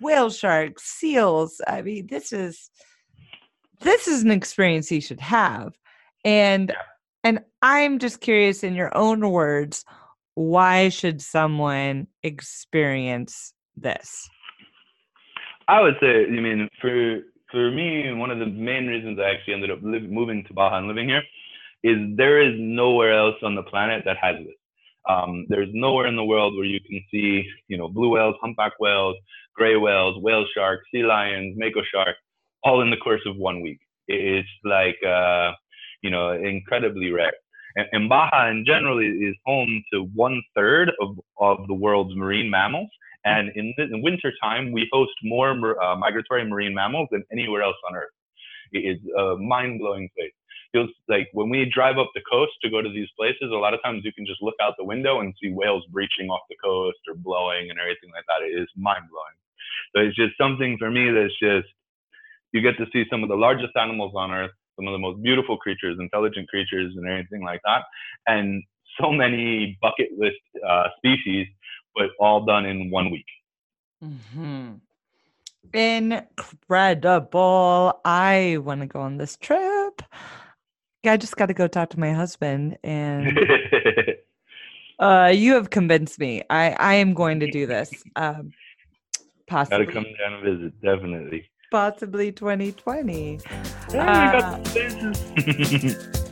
whale 0.00 0.30
sharks, 0.30 0.84
seals. 0.84 1.60
I 1.66 1.82
mean, 1.82 2.06
this 2.06 2.32
is 2.32 2.70
this 3.80 4.06
is 4.06 4.22
an 4.22 4.30
experience 4.30 4.92
you 4.92 5.00
should 5.00 5.20
have. 5.20 5.72
And 6.24 6.72
and 7.24 7.40
I'm 7.62 7.98
just 7.98 8.20
curious 8.20 8.62
in 8.62 8.76
your 8.76 8.96
own 8.96 9.28
words, 9.32 9.84
why 10.34 10.88
should 10.90 11.20
someone 11.20 12.06
experience 12.22 13.52
this? 13.76 14.28
I 15.66 15.80
would 15.80 15.96
say, 16.00 16.20
you 16.30 16.40
mean 16.40 16.68
for 16.80 17.22
for 17.50 17.70
me, 17.70 18.12
one 18.12 18.30
of 18.30 18.38
the 18.38 18.46
main 18.46 18.86
reasons 18.86 19.18
I 19.18 19.30
actually 19.30 19.54
ended 19.54 19.70
up 19.70 19.82
moving 19.82 20.44
to 20.44 20.54
Baja 20.54 20.78
and 20.78 20.88
living 20.88 21.08
here 21.08 21.22
is 21.82 21.96
there 22.16 22.40
is 22.40 22.54
nowhere 22.58 23.16
else 23.16 23.36
on 23.42 23.54
the 23.54 23.62
planet 23.62 24.02
that 24.04 24.16
has 24.20 24.36
this. 24.38 24.54
Um, 25.08 25.46
there's 25.48 25.68
nowhere 25.72 26.06
in 26.06 26.16
the 26.16 26.24
world 26.24 26.56
where 26.56 26.64
you 26.64 26.80
can 26.80 27.00
see, 27.10 27.44
you 27.68 27.78
know, 27.78 27.88
blue 27.88 28.08
whales, 28.10 28.34
humpback 28.40 28.72
whales, 28.80 29.16
gray 29.54 29.76
whales, 29.76 30.20
whale 30.20 30.44
sharks, 30.54 30.84
sea 30.92 31.04
lions, 31.04 31.54
mako 31.56 31.82
sharks, 31.92 32.18
all 32.64 32.82
in 32.82 32.90
the 32.90 32.96
course 32.96 33.22
of 33.26 33.36
one 33.36 33.60
week. 33.60 33.78
It's 34.08 34.48
like, 34.64 34.96
uh, 35.06 35.52
you 36.02 36.10
know, 36.10 36.32
incredibly 36.32 37.10
rare. 37.10 37.32
And, 37.76 37.86
and 37.92 38.08
Baja 38.08 38.48
in 38.50 38.64
general 38.66 38.98
is 38.98 39.34
home 39.44 39.84
to 39.92 40.08
one 40.14 40.42
third 40.54 40.90
of, 41.00 41.18
of 41.38 41.66
the 41.68 41.74
world's 41.74 42.16
marine 42.16 42.50
mammals. 42.50 42.90
And 43.24 43.50
in, 43.54 43.74
the, 43.76 43.84
in 43.84 44.02
winter 44.02 44.32
time, 44.42 44.72
we 44.72 44.88
host 44.92 45.12
more 45.22 45.50
uh, 45.82 45.96
migratory 45.96 46.48
marine 46.48 46.74
mammals 46.74 47.08
than 47.10 47.24
anywhere 47.32 47.62
else 47.62 47.76
on 47.88 47.96
Earth. 47.96 48.10
It 48.72 48.78
is 48.80 48.98
a 49.18 49.36
mind-blowing 49.36 50.08
place. 50.16 50.32
Feels 50.72 50.90
like 51.08 51.28
when 51.32 51.48
we 51.48 51.70
drive 51.72 51.98
up 51.98 52.10
the 52.14 52.20
coast 52.30 52.52
to 52.62 52.70
go 52.70 52.82
to 52.82 52.88
these 52.88 53.08
places, 53.18 53.50
a 53.50 53.54
lot 53.54 53.74
of 53.74 53.82
times 53.82 54.02
you 54.04 54.12
can 54.12 54.26
just 54.26 54.42
look 54.42 54.54
out 54.60 54.74
the 54.78 54.84
window 54.84 55.20
and 55.20 55.34
see 55.42 55.50
whales 55.50 55.84
breaching 55.90 56.28
off 56.28 56.40
the 56.50 56.56
coast 56.62 56.98
or 57.08 57.14
blowing 57.14 57.70
and 57.70 57.78
everything 57.78 58.10
like 58.14 58.24
that. 58.26 58.44
It 58.44 58.60
is 58.60 58.68
mind-blowing. 58.76 59.36
So 59.94 60.02
it's 60.02 60.16
just 60.16 60.36
something 60.38 60.76
for 60.78 60.90
me 60.90 61.10
that's 61.10 61.38
just 61.40 61.68
you 62.52 62.60
get 62.60 62.76
to 62.78 62.86
see 62.92 63.04
some 63.10 63.22
of 63.22 63.28
the 63.28 63.36
largest 63.36 63.76
animals 63.76 64.12
on 64.16 64.30
Earth, 64.30 64.50
some 64.76 64.86
of 64.86 64.92
the 64.92 64.98
most 64.98 65.22
beautiful 65.22 65.56
creatures, 65.56 65.96
intelligent 65.98 66.48
creatures, 66.48 66.94
and 66.96 67.08
everything 67.08 67.42
like 67.42 67.60
that, 67.64 67.82
and 68.26 68.62
so 69.00 69.10
many 69.24 69.78
bucket 69.80 70.10
list 70.18 70.36
uh, 70.66 70.88
species 70.98 71.46
but 71.96 72.10
all 72.20 72.44
done 72.44 72.66
in 72.66 72.90
one 72.90 73.10
week. 73.10 73.24
Mm-hmm. 74.04 74.74
Incredible. 75.72 77.20
I 78.04 78.58
want 78.60 78.82
to 78.82 78.86
go 78.86 79.00
on 79.00 79.16
this 79.16 79.36
trip. 79.36 80.02
I 81.04 81.16
just 81.16 81.36
got 81.36 81.46
to 81.46 81.54
go 81.54 81.66
talk 81.68 81.90
to 81.90 82.00
my 82.00 82.12
husband 82.12 82.78
and 82.82 83.38
uh, 84.98 85.32
you 85.32 85.54
have 85.54 85.70
convinced 85.70 86.18
me. 86.18 86.42
I, 86.50 86.72
I 86.72 86.94
am 86.94 87.14
going 87.14 87.40
to 87.40 87.50
do 87.50 87.66
this. 87.66 87.90
Um, 88.16 88.52
possibly. 89.46 89.86
Gotta 89.86 89.92
come 89.92 90.06
down 90.18 90.34
and 90.34 90.42
visit, 90.42 90.80
definitely. 90.82 91.48
Possibly 91.70 92.32
2020. 92.32 93.40
Yeah, 93.92 94.60
uh, 94.64 96.12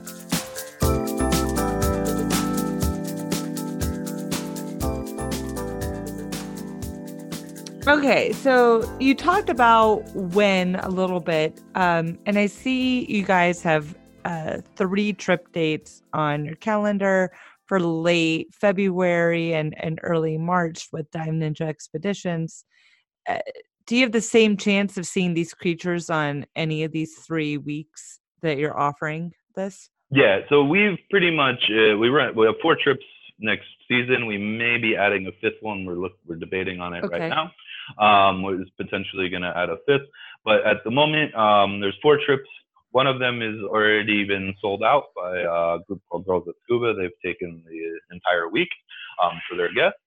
Okay, 7.87 8.33
so 8.33 8.91
you 8.99 9.15
talked 9.15 9.51
about 9.51 9.99
when 10.15 10.77
a 10.77 10.89
little 10.89 11.21
bit, 11.21 11.61
um, 11.75 12.19
and 12.25 12.39
I 12.39 12.47
see 12.47 13.05
you 13.05 13.23
guys 13.23 13.61
have 13.61 13.95
uh, 14.25 14.63
three 14.75 15.13
trip 15.13 15.53
dates 15.53 16.03
on 16.15 16.47
your 16.47 16.55
calendar 16.57 17.31
for 17.67 17.79
late 17.79 18.49
February 18.55 19.53
and, 19.53 19.75
and 19.79 20.01
early 20.03 20.39
March 20.39 20.89
with 20.93 21.11
Dive 21.11 21.29
Ninja 21.29 21.63
Expeditions. 21.69 22.65
Uh, 23.29 23.41
do 23.87 23.97
you 23.97 24.03
have 24.03 24.13
the 24.13 24.21
same 24.21 24.57
chance 24.57 24.97
of 24.97 25.07
seeing 25.07 25.35
these 25.35 25.55
creatures 25.55 26.11
on 26.11 26.47
any 26.57 26.85
of 26.85 26.93
these 26.93 27.15
three 27.27 27.59
weeks 27.59 28.21
that 28.43 28.59
you're 28.59 28.79
offering 28.79 29.33
this? 29.55 29.91
Yeah, 30.11 30.41
so 30.49 30.65
we've 30.65 30.99
pretty 31.11 31.31
much 31.31 31.63
uh, 31.71 31.97
we 31.97 32.09
run 32.09 32.35
we 32.37 32.47
have 32.47 32.57
four 32.63 32.77
trips 32.83 33.05
next 33.39 33.67
season. 33.89 34.27
We 34.27 34.39
may 34.39 34.79
be 34.79 34.97
adding 34.97 35.27
a 35.27 35.33
fifth 35.41 35.61
one. 35.61 35.85
We're 35.85 35.95
look 35.95 36.13
we're 36.27 36.37
debating 36.37 36.81
on 36.81 36.95
it 36.95 37.05
okay. 37.05 37.19
right 37.21 37.29
now 37.29 37.51
um, 37.99 38.43
we're 38.43 38.65
potentially 38.77 39.29
going 39.29 39.43
to 39.43 39.57
add 39.57 39.71
a 39.71 39.77
fifth. 39.87 40.09
But 40.45 40.67
at 40.67 40.79
the 40.85 40.91
moment, 40.91 41.35
um, 41.35 41.81
there's 41.81 41.97
four 42.03 42.19
trips. 42.25 42.49
One 42.91 43.07
of 43.07 43.19
them 43.19 43.43
is 43.43 43.57
already 43.65 44.25
been 44.25 44.55
sold 44.61 44.83
out 44.83 45.05
by 45.17 45.39
a 45.39 45.79
group 45.87 46.01
called 46.09 46.27
Girls 46.27 46.45
That 46.47 46.55
Scuba. 46.65 46.95
They've 46.95 47.11
taken 47.25 47.63
the 47.67 48.15
entire 48.15 48.49
week 48.49 48.69
um, 49.23 49.41
for 49.49 49.57
their 49.57 49.73
guests. 49.73 49.99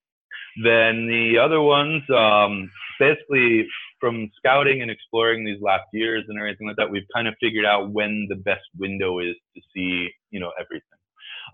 Then 0.64 1.08
the 1.08 1.38
other 1.38 1.62
ones, 1.62 2.04
um, 2.10 2.72
basically 3.00 3.68
from 4.00 4.30
scouting 4.38 4.82
and 4.82 4.92
exploring 4.92 5.44
these 5.44 5.62
last 5.62 5.86
years 5.94 6.24
and 6.28 6.38
everything 6.38 6.68
like 6.68 6.78
that, 6.78 6.90
we've 6.90 7.08
kind 7.14 7.28
of 7.28 7.36
figured 7.40 7.66
out 7.66 7.92
when 7.92 8.28
the 8.30 8.36
best 8.36 8.66
window 8.78 9.20
is 9.20 9.36
to 9.56 9.62
see, 9.74 10.10
you 10.32 10.40
know, 10.40 10.52
everything. 10.60 10.84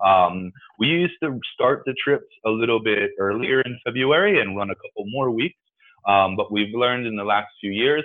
Um, 0.04 0.52
we 0.80 0.88
used 0.88 1.14
to 1.22 1.40
start 1.54 1.84
the 1.86 1.94
trips 2.04 2.34
a 2.46 2.50
little 2.50 2.82
bit 2.82 3.12
earlier 3.20 3.62
in 3.62 3.80
February 3.86 4.42
and 4.42 4.58
run 4.58 4.70
a 4.70 4.76
couple 4.76 5.06
more 5.08 5.32
weeks. 5.32 5.60
Um, 6.08 6.36
but 6.36 6.52
we've 6.52 6.74
learned 6.74 7.06
in 7.08 7.16
the 7.16 7.24
last 7.24 7.48
few 7.62 7.72
years 7.72 8.04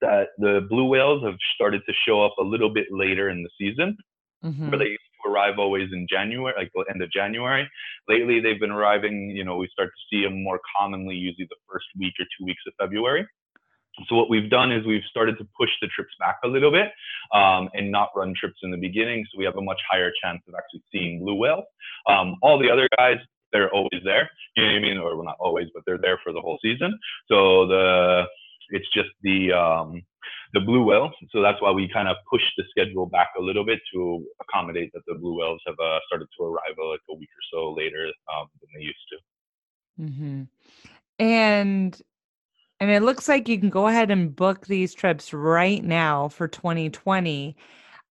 that 0.00 0.28
the 0.38 0.66
blue 0.68 0.86
whales 0.86 1.24
have 1.24 1.36
started 1.54 1.82
to 1.86 1.92
show 2.06 2.24
up 2.24 2.34
a 2.38 2.42
little 2.42 2.72
bit 2.72 2.86
later 2.90 3.28
in 3.28 3.42
the 3.42 3.50
season, 3.58 3.96
Mhm. 4.44 4.68
where 4.70 4.78
they 4.78 4.86
used 4.86 5.00
to 5.00 5.03
arrive 5.26 5.58
always 5.58 5.88
in 5.92 6.06
January, 6.08 6.54
like 6.56 6.70
the 6.74 6.84
end 6.92 7.02
of 7.02 7.10
January. 7.10 7.68
Lately, 8.08 8.40
they've 8.40 8.60
been 8.60 8.70
arriving. 8.70 9.30
You 9.30 9.44
know, 9.44 9.56
we 9.56 9.68
start 9.72 9.90
to 9.90 10.02
see 10.10 10.24
them 10.24 10.42
more 10.42 10.60
commonly, 10.78 11.14
usually 11.14 11.46
the 11.48 11.56
first 11.70 11.86
week 11.98 12.14
or 12.18 12.26
two 12.38 12.44
weeks 12.44 12.62
of 12.66 12.74
February. 12.78 13.26
So 14.08 14.16
what 14.16 14.28
we've 14.28 14.50
done 14.50 14.72
is 14.72 14.84
we've 14.84 15.04
started 15.08 15.38
to 15.38 15.46
push 15.56 15.70
the 15.80 15.86
trips 15.88 16.10
back 16.18 16.38
a 16.44 16.48
little 16.48 16.72
bit 16.72 16.88
um, 17.32 17.68
and 17.74 17.92
not 17.92 18.10
run 18.16 18.34
trips 18.38 18.58
in 18.62 18.70
the 18.70 18.76
beginning, 18.76 19.24
so 19.30 19.38
we 19.38 19.44
have 19.44 19.56
a 19.56 19.62
much 19.62 19.80
higher 19.90 20.10
chance 20.22 20.42
of 20.48 20.54
actually 20.54 20.82
seeing 20.90 21.20
blue 21.20 21.36
whales. 21.36 21.64
Um, 22.08 22.34
all 22.42 22.58
the 22.58 22.70
other 22.70 22.88
guys, 22.98 23.18
they're 23.52 23.72
always 23.72 24.02
there. 24.04 24.28
You 24.56 24.64
know 24.64 24.72
what 24.72 24.76
I 24.76 24.80
mean? 24.80 24.98
Or 24.98 25.16
well, 25.16 25.24
not 25.24 25.36
always, 25.38 25.68
but 25.72 25.84
they're 25.86 25.98
there 25.98 26.18
for 26.24 26.32
the 26.32 26.40
whole 26.40 26.58
season. 26.60 26.98
So 27.28 27.66
the 27.68 28.24
it's 28.70 28.88
just 28.94 29.10
the 29.22 29.52
um, 29.52 30.02
the 30.52 30.60
blue 30.60 30.84
whales. 30.84 31.12
So 31.30 31.42
that's 31.42 31.60
why 31.60 31.70
we 31.72 31.88
kind 31.92 32.08
of 32.08 32.16
pushed 32.30 32.52
the 32.56 32.64
schedule 32.70 33.06
back 33.06 33.30
a 33.38 33.42
little 33.42 33.64
bit 33.64 33.80
to 33.92 34.24
accommodate 34.40 34.90
that 34.94 35.02
the 35.06 35.14
blue 35.14 35.38
whales 35.38 35.60
have 35.66 35.76
uh, 35.78 35.98
started 36.06 36.28
to 36.38 36.44
arrive 36.44 36.76
like 36.90 37.00
a 37.10 37.14
week 37.14 37.28
or 37.28 37.44
so 37.52 37.72
later 37.72 38.06
um, 38.32 38.46
than 38.60 38.68
they 38.74 38.84
used 38.84 38.98
to. 39.10 40.02
Mm-hmm. 40.02 40.42
And 41.18 42.02
and 42.80 42.90
it 42.90 43.02
looks 43.02 43.28
like 43.28 43.48
you 43.48 43.58
can 43.58 43.70
go 43.70 43.86
ahead 43.88 44.10
and 44.10 44.34
book 44.34 44.66
these 44.66 44.94
trips 44.94 45.32
right 45.32 45.82
now 45.82 46.28
for 46.28 46.48
2020. 46.48 47.56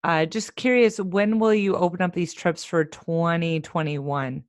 Uh, 0.04 0.26
just 0.26 0.56
curious, 0.56 1.00
when 1.00 1.40
will 1.40 1.54
you 1.54 1.76
open 1.76 2.02
up 2.02 2.14
these 2.14 2.34
trips 2.34 2.64
for 2.64 2.84
2021? 2.84 4.44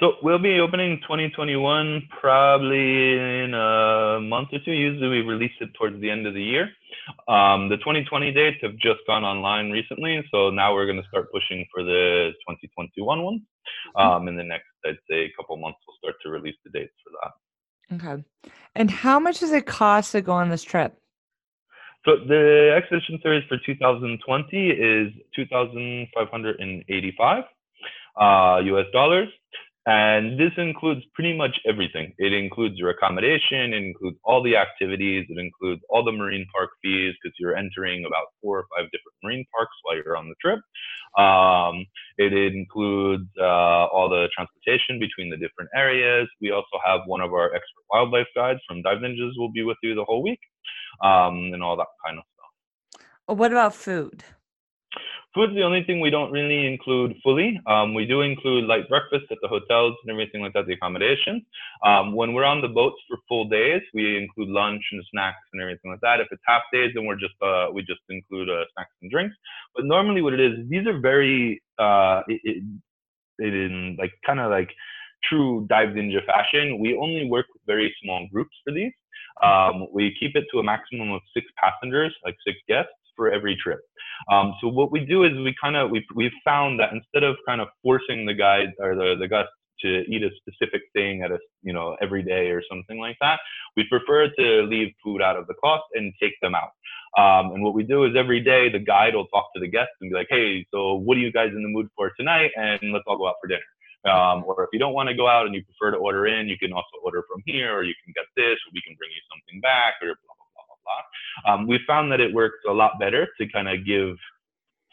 So 0.00 0.14
we'll 0.22 0.40
be 0.40 0.58
opening 0.58 0.98
2021 1.02 2.08
probably 2.20 3.44
in 3.44 3.54
a 3.54 4.18
month 4.20 4.48
or 4.52 4.58
two. 4.64 4.72
Usually 4.72 5.08
we 5.08 5.20
release 5.20 5.52
it 5.60 5.70
towards 5.78 6.00
the 6.00 6.10
end 6.10 6.26
of 6.26 6.34
the 6.34 6.42
year. 6.42 6.68
Um, 7.28 7.68
the 7.68 7.76
2020 7.76 8.32
dates 8.32 8.56
have 8.62 8.76
just 8.76 9.06
gone 9.06 9.22
online 9.24 9.70
recently, 9.70 10.24
so 10.32 10.50
now 10.50 10.74
we're 10.74 10.86
going 10.86 11.00
to 11.00 11.06
start 11.08 11.30
pushing 11.32 11.64
for 11.72 11.84
the 11.84 12.32
2021 12.48 13.22
ones. 13.22 13.42
Um, 13.94 14.26
in 14.26 14.34
the 14.36 14.42
next, 14.42 14.66
I'd 14.84 14.98
say, 15.08 15.30
couple 15.36 15.56
months, 15.58 15.78
we'll 15.86 15.96
start 15.98 16.16
to 16.22 16.30
release 16.30 16.56
the 16.64 16.70
dates 16.70 16.94
for 17.04 17.12
that. 17.22 17.32
Okay. 17.94 18.24
And 18.74 18.90
how 18.90 19.20
much 19.20 19.38
does 19.40 19.52
it 19.52 19.66
cost 19.66 20.10
to 20.12 20.22
go 20.22 20.32
on 20.32 20.48
this 20.48 20.64
trip? 20.64 20.98
So 22.04 22.16
the 22.16 22.74
expedition 22.76 23.20
series 23.22 23.44
for 23.48 23.58
2020 23.64 24.70
is 24.70 25.12
2,585 25.36 27.44
uh, 28.20 28.60
US 28.64 28.86
dollars. 28.92 29.28
And 29.86 30.40
this 30.40 30.52
includes 30.56 31.02
pretty 31.12 31.36
much 31.36 31.60
everything. 31.68 32.14
It 32.16 32.32
includes 32.32 32.78
your 32.78 32.88
accommodation, 32.88 33.74
it 33.74 33.82
includes 33.84 34.16
all 34.24 34.42
the 34.42 34.56
activities, 34.56 35.26
it 35.28 35.38
includes 35.38 35.82
all 35.90 36.02
the 36.02 36.12
marine 36.12 36.46
park 36.54 36.70
fees 36.82 37.14
because 37.22 37.36
you're 37.38 37.54
entering 37.54 38.06
about 38.06 38.28
four 38.40 38.60
or 38.60 38.64
five 38.74 38.90
different 38.92 39.16
marine 39.22 39.44
parks 39.54 39.72
while 39.82 39.96
you're 39.96 40.16
on 40.16 40.30
the 40.30 40.34
trip. 40.40 40.60
Um, 41.18 41.84
it 42.16 42.32
includes 42.32 43.28
uh, 43.38 43.86
all 43.92 44.08
the 44.08 44.28
transportation 44.34 44.98
between 44.98 45.28
the 45.28 45.36
different 45.36 45.68
areas. 45.76 46.28
We 46.40 46.50
also 46.50 46.80
have 46.84 47.00
one 47.04 47.20
of 47.20 47.34
our 47.34 47.54
expert 47.54 47.84
wildlife 47.92 48.26
guides 48.34 48.60
from 48.66 48.80
Dive 48.80 48.98
Ninjas 48.98 49.32
will 49.36 49.52
be 49.52 49.64
with 49.64 49.76
you 49.82 49.94
the 49.94 50.04
whole 50.04 50.22
week 50.22 50.40
um, 51.02 51.52
and 51.52 51.62
all 51.62 51.76
that 51.76 51.88
kind 52.04 52.18
of 52.18 52.24
stuff. 52.34 53.06
What 53.38 53.52
about 53.52 53.74
food? 53.74 54.24
Food's 55.34 55.54
the 55.54 55.62
only 55.62 55.82
thing 55.82 55.98
we 55.98 56.10
don't 56.10 56.30
really 56.30 56.64
include 56.64 57.16
fully. 57.22 57.60
Um, 57.66 57.92
we 57.92 58.06
do 58.06 58.20
include 58.20 58.66
light 58.66 58.88
breakfast 58.88 59.24
at 59.32 59.38
the 59.42 59.48
hotels 59.48 59.96
and 60.02 60.10
everything 60.12 60.42
like 60.42 60.52
that, 60.52 60.66
the 60.66 60.74
accommodations. 60.74 61.42
Um, 61.84 62.14
when 62.14 62.34
we're 62.34 62.44
on 62.44 62.60
the 62.60 62.68
boats 62.68 63.02
for 63.08 63.18
full 63.28 63.48
days, 63.48 63.82
we 63.92 64.16
include 64.16 64.48
lunch 64.48 64.82
and 64.92 65.02
snacks 65.10 65.42
and 65.52 65.60
everything 65.60 65.90
like 65.90 66.00
that. 66.02 66.20
If 66.20 66.28
it's 66.30 66.42
half 66.46 66.62
days, 66.72 66.92
then 66.94 67.04
we're 67.04 67.18
just 67.18 67.34
uh, 67.42 67.66
we 67.72 67.82
just 67.82 68.00
include 68.08 68.48
uh, 68.48 68.62
snacks 68.74 68.94
and 69.02 69.10
drinks. 69.10 69.34
But 69.74 69.86
normally, 69.86 70.22
what 70.22 70.34
it 70.34 70.40
is, 70.40 70.68
these 70.68 70.86
are 70.86 71.00
very 71.00 71.60
uh, 71.80 72.22
it, 72.28 72.62
it 73.38 73.54
in 73.54 73.96
like 73.98 74.12
kind 74.24 74.38
of 74.38 74.52
like 74.52 74.70
true 75.28 75.66
dive 75.68 75.90
ninja 75.90 76.24
fashion. 76.26 76.78
We 76.78 76.96
only 76.96 77.28
work 77.28 77.46
with 77.52 77.62
very 77.66 77.92
small 78.04 78.28
groups 78.32 78.54
for 78.64 78.72
these. 78.72 78.92
Um, 79.42 79.88
we 79.92 80.14
keep 80.20 80.36
it 80.36 80.44
to 80.52 80.60
a 80.60 80.62
maximum 80.62 81.10
of 81.10 81.22
six 81.34 81.46
passengers, 81.58 82.14
like 82.24 82.36
six 82.46 82.56
guests 82.68 82.92
for 83.16 83.30
every 83.30 83.56
trip. 83.62 83.80
Um, 84.30 84.54
so 84.60 84.68
what 84.68 84.92
we 84.92 85.04
do 85.04 85.24
is 85.24 85.32
we 85.32 85.54
kind 85.60 85.76
of 85.76 85.90
we 85.90 86.04
we've 86.14 86.32
found 86.44 86.80
that 86.80 86.92
instead 86.92 87.22
of 87.24 87.36
kind 87.46 87.60
of 87.60 87.68
forcing 87.82 88.26
the 88.26 88.34
guide 88.34 88.70
or 88.78 88.94
the 88.94 89.16
the 89.18 89.28
guests 89.28 89.52
to 89.80 90.04
eat 90.08 90.22
a 90.22 90.30
specific 90.36 90.82
thing 90.94 91.22
at 91.22 91.32
a 91.32 91.38
you 91.62 91.72
know 91.72 91.96
every 92.00 92.22
day 92.22 92.50
or 92.50 92.62
something 92.70 92.98
like 92.98 93.16
that, 93.20 93.40
we 93.76 93.84
prefer 93.88 94.28
to 94.38 94.62
leave 94.62 94.92
food 95.02 95.20
out 95.20 95.36
of 95.36 95.46
the 95.46 95.54
cost 95.54 95.84
and 95.94 96.12
take 96.20 96.34
them 96.42 96.54
out. 96.54 96.70
Um, 97.16 97.52
and 97.52 97.62
what 97.62 97.74
we 97.74 97.84
do 97.84 98.04
is 98.04 98.16
every 98.16 98.40
day 98.40 98.68
the 98.70 98.80
guide 98.80 99.14
will 99.14 99.26
talk 99.28 99.46
to 99.54 99.60
the 99.60 99.68
guests 99.68 99.94
and 100.00 100.10
be 100.10 100.16
like, 100.16 100.26
hey, 100.30 100.66
so 100.74 100.94
what 100.94 101.16
are 101.16 101.20
you 101.20 101.30
guys 101.30 101.50
in 101.54 101.62
the 101.62 101.68
mood 101.68 101.86
for 101.96 102.10
tonight? 102.18 102.50
And 102.56 102.92
let's 102.92 103.04
all 103.06 103.18
go 103.18 103.28
out 103.28 103.36
for 103.40 103.46
dinner. 103.46 103.62
Um, 104.04 104.44
or 104.44 104.64
if 104.64 104.70
you 104.72 104.78
don't 104.78 104.92
want 104.92 105.08
to 105.08 105.16
go 105.16 105.28
out 105.28 105.46
and 105.46 105.54
you 105.54 105.64
prefer 105.64 105.90
to 105.92 105.96
order 105.96 106.26
in, 106.26 106.48
you 106.48 106.58
can 106.58 106.72
also 106.72 107.00
order 107.04 107.24
from 107.30 107.40
here, 107.46 107.72
or 107.72 107.84
you 107.84 107.94
can 108.04 108.12
get 108.12 108.28
this, 108.36 108.60
or 108.60 108.68
we 108.74 108.82
can 108.84 108.92
bring 109.00 109.08
you 109.08 109.22
something 109.32 109.60
back, 109.64 109.94
or 110.04 110.12
blah. 110.84 111.52
Um, 111.54 111.66
we 111.66 111.78
found 111.86 112.12
that 112.12 112.20
it 112.20 112.32
works 112.32 112.58
a 112.68 112.72
lot 112.72 112.98
better 112.98 113.28
to 113.38 113.48
kind 113.48 113.68
of 113.68 113.84
give 113.86 114.16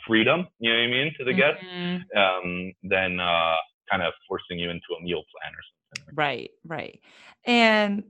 freedom, 0.08 0.48
you 0.60 0.70
know 0.72 0.80
what 0.80 0.84
I 0.84 0.88
mean, 0.88 1.14
to 1.18 1.24
the 1.24 1.34
guests, 1.34 1.64
Mhm. 1.64 2.18
um, 2.18 2.74
than 2.84 3.20
uh, 3.20 3.56
kind 3.90 4.02
of 4.02 4.14
forcing 4.28 4.58
you 4.58 4.70
into 4.70 4.88
a 5.00 5.04
meal 5.04 5.24
plan 5.32 5.54
or 5.54 5.64
something. 5.96 6.16
Right, 6.16 6.52
right. 6.66 7.00
And 7.46 8.04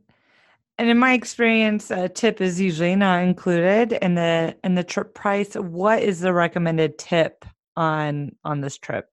and 0.78 0.90
in 0.90 0.98
my 0.98 1.14
experience, 1.14 1.92
a 1.92 2.10
tip 2.10 2.42
is 2.42 2.60
usually 2.60 2.96
not 2.96 3.22
included 3.24 3.92
in 4.02 4.16
the 4.16 4.58
in 4.64 4.74
the 4.76 4.84
trip 4.84 5.14
price. 5.14 5.54
What 5.56 6.02
is 6.02 6.22
the 6.22 6.34
recommended 6.34 6.98
tip 6.98 7.46
on 7.76 8.36
on 8.44 8.62
this 8.62 8.78
trip? 8.78 9.11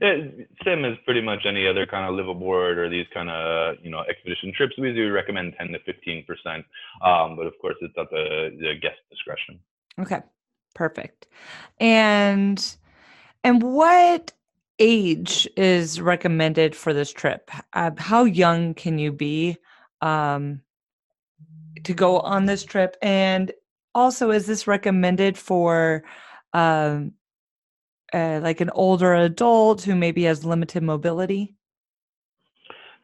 Yeah, 0.00 0.16
same 0.64 0.84
as 0.84 0.96
pretty 1.04 1.20
much 1.20 1.40
any 1.46 1.66
other 1.66 1.86
kind 1.86 2.08
of 2.08 2.14
live 2.14 2.28
aboard 2.28 2.78
or 2.78 2.88
these 2.88 3.06
kind 3.12 3.30
of 3.30 3.76
you 3.82 3.90
know 3.90 4.02
expedition 4.08 4.52
trips. 4.56 4.74
We 4.78 4.88
usually 4.88 5.10
recommend 5.10 5.54
10 5.58 5.68
to 5.68 5.78
15 5.80 6.24
percent, 6.26 6.64
um, 7.04 7.36
but 7.36 7.46
of 7.46 7.54
course 7.60 7.76
it's 7.80 7.94
at 7.98 8.10
the, 8.10 8.56
the 8.58 8.74
guest 8.80 8.98
discretion. 9.10 9.60
Okay, 9.98 10.20
perfect. 10.74 11.26
And 11.78 12.76
and 13.44 13.62
what 13.62 14.32
age 14.78 15.46
is 15.56 16.00
recommended 16.00 16.74
for 16.74 16.92
this 16.92 17.12
trip? 17.12 17.50
Uh, 17.72 17.90
how 17.98 18.24
young 18.24 18.74
can 18.74 18.98
you 18.98 19.12
be 19.12 19.56
um, 20.00 20.62
to 21.84 21.94
go 21.94 22.20
on 22.20 22.46
this 22.46 22.64
trip? 22.64 22.96
And 23.02 23.52
also, 23.94 24.30
is 24.30 24.46
this 24.46 24.66
recommended 24.66 25.36
for 25.36 26.04
um, 26.52 27.12
uh, 28.12 28.40
like 28.42 28.60
an 28.60 28.70
older 28.70 29.14
adult 29.14 29.82
who 29.82 29.94
maybe 29.94 30.24
has 30.24 30.44
limited 30.44 30.82
mobility? 30.82 31.54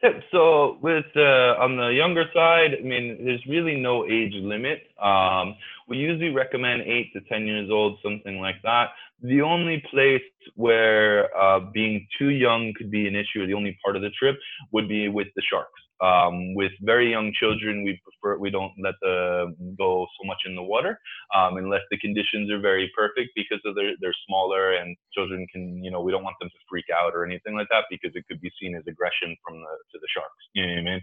Yeah, 0.03 0.19
so 0.31 0.77
with 0.81 1.05
uh, 1.15 1.55
on 1.59 1.75
the 1.75 1.87
younger 1.87 2.25
side, 2.31 2.75
I 2.79 2.83
mean, 2.83 3.17
there's 3.25 3.43
really 3.47 3.75
no 3.75 4.05
age 4.05 4.33
limit. 4.35 4.83
Um, 5.01 5.55
we 5.87 5.97
usually 5.97 6.29
recommend 6.29 6.83
eight 6.83 7.11
to 7.13 7.21
ten 7.21 7.47
years 7.47 7.69
old, 7.71 7.97
something 8.03 8.39
like 8.39 8.61
that. 8.63 8.89
The 9.23 9.41
only 9.41 9.83
place 9.89 10.21
where 10.55 11.35
uh, 11.35 11.61
being 11.73 12.07
too 12.19 12.29
young 12.29 12.73
could 12.77 12.91
be 12.91 13.07
an 13.07 13.15
issue, 13.15 13.41
or 13.41 13.47
the 13.47 13.55
only 13.55 13.77
part 13.83 13.95
of 13.95 14.03
the 14.03 14.11
trip, 14.11 14.37
would 14.71 14.87
be 14.87 15.09
with 15.09 15.27
the 15.35 15.41
sharks. 15.49 15.81
Um, 15.99 16.53
with 16.53 16.71
very 16.81 17.09
young 17.09 17.33
children, 17.39 17.83
we 17.83 17.99
prefer 18.03 18.37
we 18.37 18.51
don't 18.51 18.73
let 18.81 18.95
them 19.01 19.55
go 19.77 20.05
so 20.19 20.27
much 20.27 20.41
in 20.45 20.55
the 20.55 20.61
water 20.61 20.99
um, 21.35 21.57
unless 21.57 21.81
the 21.89 21.97
conditions 21.97 22.51
are 22.51 22.59
very 22.59 22.91
perfect 22.95 23.31
because 23.35 23.59
of 23.65 23.75
their, 23.75 23.93
they're 23.99 24.13
smaller 24.27 24.73
and 24.73 24.95
children 25.13 25.47
can 25.51 25.83
you 25.83 25.89
know 25.89 26.01
we 26.01 26.11
don't 26.11 26.23
want 26.23 26.35
them 26.39 26.49
to 26.49 26.59
freak 26.69 26.85
out 26.93 27.13
or 27.15 27.25
anything 27.25 27.55
like 27.55 27.67
that 27.71 27.85
because 27.89 28.11
it 28.15 28.25
could 28.27 28.41
be 28.41 28.51
seen 28.61 28.75
as 28.75 28.83
aggression 28.87 29.35
from 29.43 29.55
the 29.55 29.73
to 29.91 29.99
the 29.99 30.07
sharks. 30.13 30.43
You 30.53 30.67
know 30.67 30.73
what 30.73 30.79
I 30.79 30.83
mean? 30.83 31.01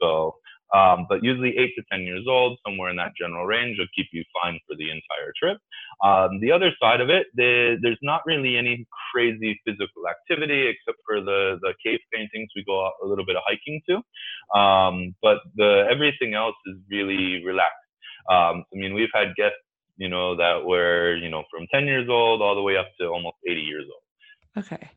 So 0.00 0.36
um, 0.74 1.06
but 1.08 1.22
usually 1.22 1.56
eight 1.58 1.72
to 1.76 1.84
10 1.92 2.02
years 2.02 2.24
old, 2.28 2.58
somewhere 2.66 2.90
in 2.90 2.96
that 2.96 3.12
general 3.18 3.46
range, 3.46 3.78
will 3.78 3.86
keep 3.94 4.08
you 4.12 4.24
fine 4.42 4.58
for 4.66 4.76
the 4.76 4.90
entire 4.90 5.32
trip. 5.40 5.58
Um, 6.04 6.40
the 6.40 6.50
other 6.50 6.72
side 6.80 7.00
of 7.00 7.08
it, 7.10 7.26
the, 7.34 7.76
there's 7.82 7.98
not 8.02 8.22
really 8.26 8.56
any 8.56 8.86
crazy 9.12 9.60
physical 9.64 10.08
activity 10.08 10.66
except 10.68 10.98
for 11.06 11.20
the, 11.20 11.58
the 11.62 11.74
cave 11.84 12.00
paintings 12.12 12.50
we 12.56 12.64
go 12.64 12.90
a 13.02 13.06
little 13.06 13.24
bit 13.24 13.36
of 13.36 13.42
hiking 13.46 13.80
to. 13.88 14.58
Um, 14.58 15.14
but 15.22 15.38
the, 15.54 15.86
everything 15.90 16.34
else 16.34 16.56
is 16.66 16.76
really 16.90 17.44
relaxed. 17.44 17.74
Um, 18.30 18.64
I 18.72 18.76
mean, 18.76 18.94
we've 18.94 19.14
had 19.14 19.34
guests, 19.36 19.58
you 19.96 20.08
know, 20.08 20.36
that 20.36 20.64
were, 20.64 21.16
you 21.16 21.30
know, 21.30 21.44
from 21.50 21.66
10 21.72 21.86
years 21.86 22.08
old 22.10 22.42
all 22.42 22.54
the 22.54 22.62
way 22.62 22.76
up 22.76 22.88
to 23.00 23.06
almost 23.06 23.36
80 23.48 23.60
years 23.60 23.84
old. 23.84 24.64
Okay. 24.64 24.90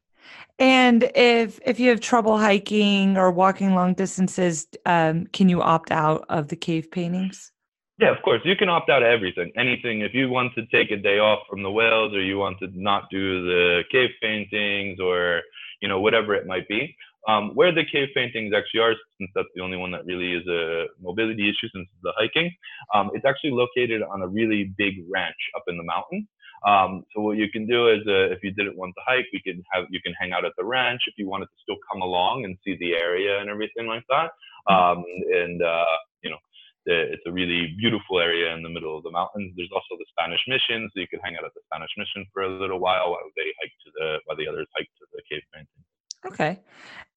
And 0.59 1.09
if 1.15 1.59
if 1.65 1.79
you 1.79 1.89
have 1.89 2.01
trouble 2.01 2.37
hiking 2.37 3.17
or 3.17 3.31
walking 3.31 3.75
long 3.75 3.93
distances, 3.93 4.67
um, 4.85 5.27
can 5.27 5.49
you 5.49 5.61
opt 5.61 5.91
out 5.91 6.25
of 6.29 6.49
the 6.49 6.55
cave 6.55 6.91
paintings? 6.91 7.51
Yeah, 7.97 8.11
of 8.15 8.21
course. 8.23 8.41
You 8.43 8.55
can 8.55 8.69
opt 8.69 8.89
out 8.89 9.03
of 9.03 9.09
everything. 9.09 9.51
Anything. 9.57 10.01
If 10.01 10.13
you 10.13 10.29
want 10.29 10.53
to 10.55 10.65
take 10.67 10.91
a 10.91 10.97
day 10.97 11.19
off 11.19 11.39
from 11.49 11.63
the 11.63 11.71
whales 11.71 12.13
or 12.13 12.21
you 12.21 12.37
want 12.37 12.59
to 12.59 12.67
not 12.73 13.03
do 13.11 13.43
the 13.45 13.83
cave 13.91 14.11
paintings 14.21 14.99
or, 14.99 15.41
you 15.81 15.87
know, 15.87 15.99
whatever 15.99 16.33
it 16.35 16.45
might 16.47 16.67
be, 16.67 16.95
Um, 17.27 17.51
where 17.59 17.73
the 17.73 17.83
cave 17.93 18.09
paintings 18.15 18.53
actually 18.57 18.79
are, 18.79 18.95
since 19.17 19.31
that's 19.35 19.53
the 19.53 19.61
only 19.61 19.77
one 19.83 19.91
that 19.91 20.05
really 20.05 20.31
is 20.39 20.47
a 20.47 20.87
mobility 21.07 21.45
issue 21.51 21.69
since 21.75 21.87
the 22.01 22.13
hiking, 22.19 22.49
um, 22.95 23.11
it's 23.13 23.25
actually 23.25 23.51
located 23.63 24.01
on 24.01 24.21
a 24.21 24.27
really 24.27 24.61
big 24.77 24.93
ranch 25.15 25.41
up 25.57 25.65
in 25.67 25.75
the 25.77 25.83
mountain. 25.83 26.27
Um, 26.67 27.05
so 27.15 27.21
what 27.21 27.37
you 27.37 27.49
can 27.49 27.67
do 27.67 27.87
is, 27.87 27.99
uh, 28.07 28.31
if 28.35 28.39
you 28.43 28.51
didn't 28.51 28.77
want 28.77 28.93
to 28.97 29.01
hike, 29.05 29.27
we 29.31 29.41
can 29.41 29.63
have 29.71 29.85
you 29.89 30.01
can 30.01 30.13
hang 30.19 30.33
out 30.33 30.45
at 30.45 30.53
the 30.57 30.65
ranch 30.65 31.01
if 31.07 31.13
you 31.17 31.27
wanted 31.27 31.45
to 31.45 31.57
still 31.61 31.77
come 31.91 32.01
along 32.01 32.45
and 32.45 32.57
see 32.63 32.77
the 32.79 32.93
area 32.93 33.39
and 33.39 33.49
everything 33.49 33.87
like 33.87 34.03
that. 34.09 34.31
Um, 34.71 35.03
and 35.31 35.61
uh, 35.61 35.85
you 36.21 36.29
know, 36.29 36.37
it's 36.85 37.23
a 37.27 37.31
really 37.31 37.75
beautiful 37.77 38.19
area 38.19 38.53
in 38.53 38.63
the 38.63 38.69
middle 38.69 38.97
of 38.97 39.03
the 39.03 39.11
mountains. 39.11 39.53
There's 39.55 39.71
also 39.73 39.95
the 39.97 40.05
Spanish 40.09 40.41
Mission, 40.47 40.89
so 40.93 40.99
you 40.99 41.07
could 41.07 41.19
hang 41.23 41.35
out 41.37 41.45
at 41.45 41.53
the 41.53 41.61
Spanish 41.71 41.91
Mission 41.97 42.25
for 42.33 42.43
a 42.43 42.49
little 42.49 42.79
while 42.79 43.11
while 43.11 43.29
they 43.35 43.51
hike 43.61 43.73
to 43.85 43.91
the 43.95 44.17
while 44.25 44.37
the 44.37 44.47
others 44.47 44.67
hike 44.75 44.89
to 44.99 45.05
the 45.13 45.21
cave 45.29 45.43
painting. 45.53 45.83
Okay. 46.25 46.59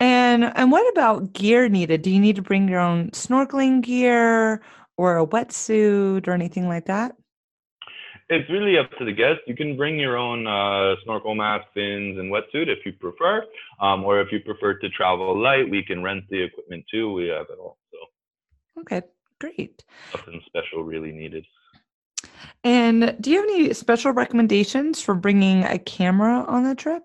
And 0.01 0.45
and 0.57 0.71
what 0.71 0.91
about 0.93 1.33
gear 1.33 1.69
needed? 1.69 2.03
Do 2.03 2.11
you 2.11 2.21
need 2.21 2.37
to 2.37 2.43
bring 2.43 2.69
your 2.69 2.81
own 2.81 3.11
snorkeling 3.11 3.83
gear 3.83 4.63
or 4.97 5.19
a 5.19 5.27
wetsuit 5.27 6.29
or 6.29 6.33
anything 6.33 6.69
like 6.69 6.87
that? 6.87 7.17
It's 8.33 8.49
really 8.51 8.79
up 8.79 8.91
to 8.99 9.05
the 9.05 9.13
guest. 9.13 9.41
You 9.47 9.55
can 9.55 9.77
bring 9.77 9.99
your 9.99 10.17
own 10.17 10.47
uh, 10.47 10.95
snorkel 11.05 11.35
mask, 11.35 11.67
fins, 11.75 12.19
and 12.19 12.33
wetsuit 12.33 12.69
if 12.69 12.79
you 12.87 12.93
prefer, 12.95 13.45
um, 13.81 14.05
or 14.05 14.21
if 14.21 14.33
you 14.33 14.41
prefer 14.41 14.75
to 14.79 14.89
travel 14.91 15.39
light, 15.39 15.69
we 15.69 15.83
can 15.83 16.03
rent 16.03 16.25
the 16.31 16.43
equipment 16.43 16.85
too. 16.91 17.13
We 17.13 17.29
have 17.29 17.47
it 17.51 17.59
all. 17.61 17.77
So 17.91 18.81
okay, 18.81 19.03
great. 19.39 19.85
Nothing 20.15 20.41
special 20.47 20.83
really 20.83 21.13
needed. 21.13 21.45
And 22.65 23.17
do 23.21 23.31
you 23.31 23.41
have 23.41 23.49
any 23.51 23.75
special 23.75 24.13
recommendations 24.13 25.03
for 25.03 25.15
bringing 25.15 25.65
a 25.65 25.79
camera 25.79 26.45
on 26.49 26.65
the 26.65 26.75
trip? 26.75 27.03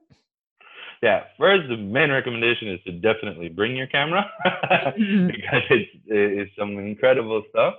Yeah, 1.03 1.23
first, 1.37 1.67
the 1.67 1.77
main 1.77 2.09
recommendation 2.09 2.69
is 2.69 2.79
to 2.85 2.91
definitely 2.91 3.49
bring 3.49 3.75
your 3.75 3.87
camera 3.87 4.25
mm-hmm. 4.45 5.27
because 5.27 5.61
it's, 5.69 5.91
it's 6.07 6.51
some 6.57 6.77
incredible 6.79 7.43
stuff. 7.49 7.75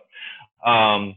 Um, 0.64 1.16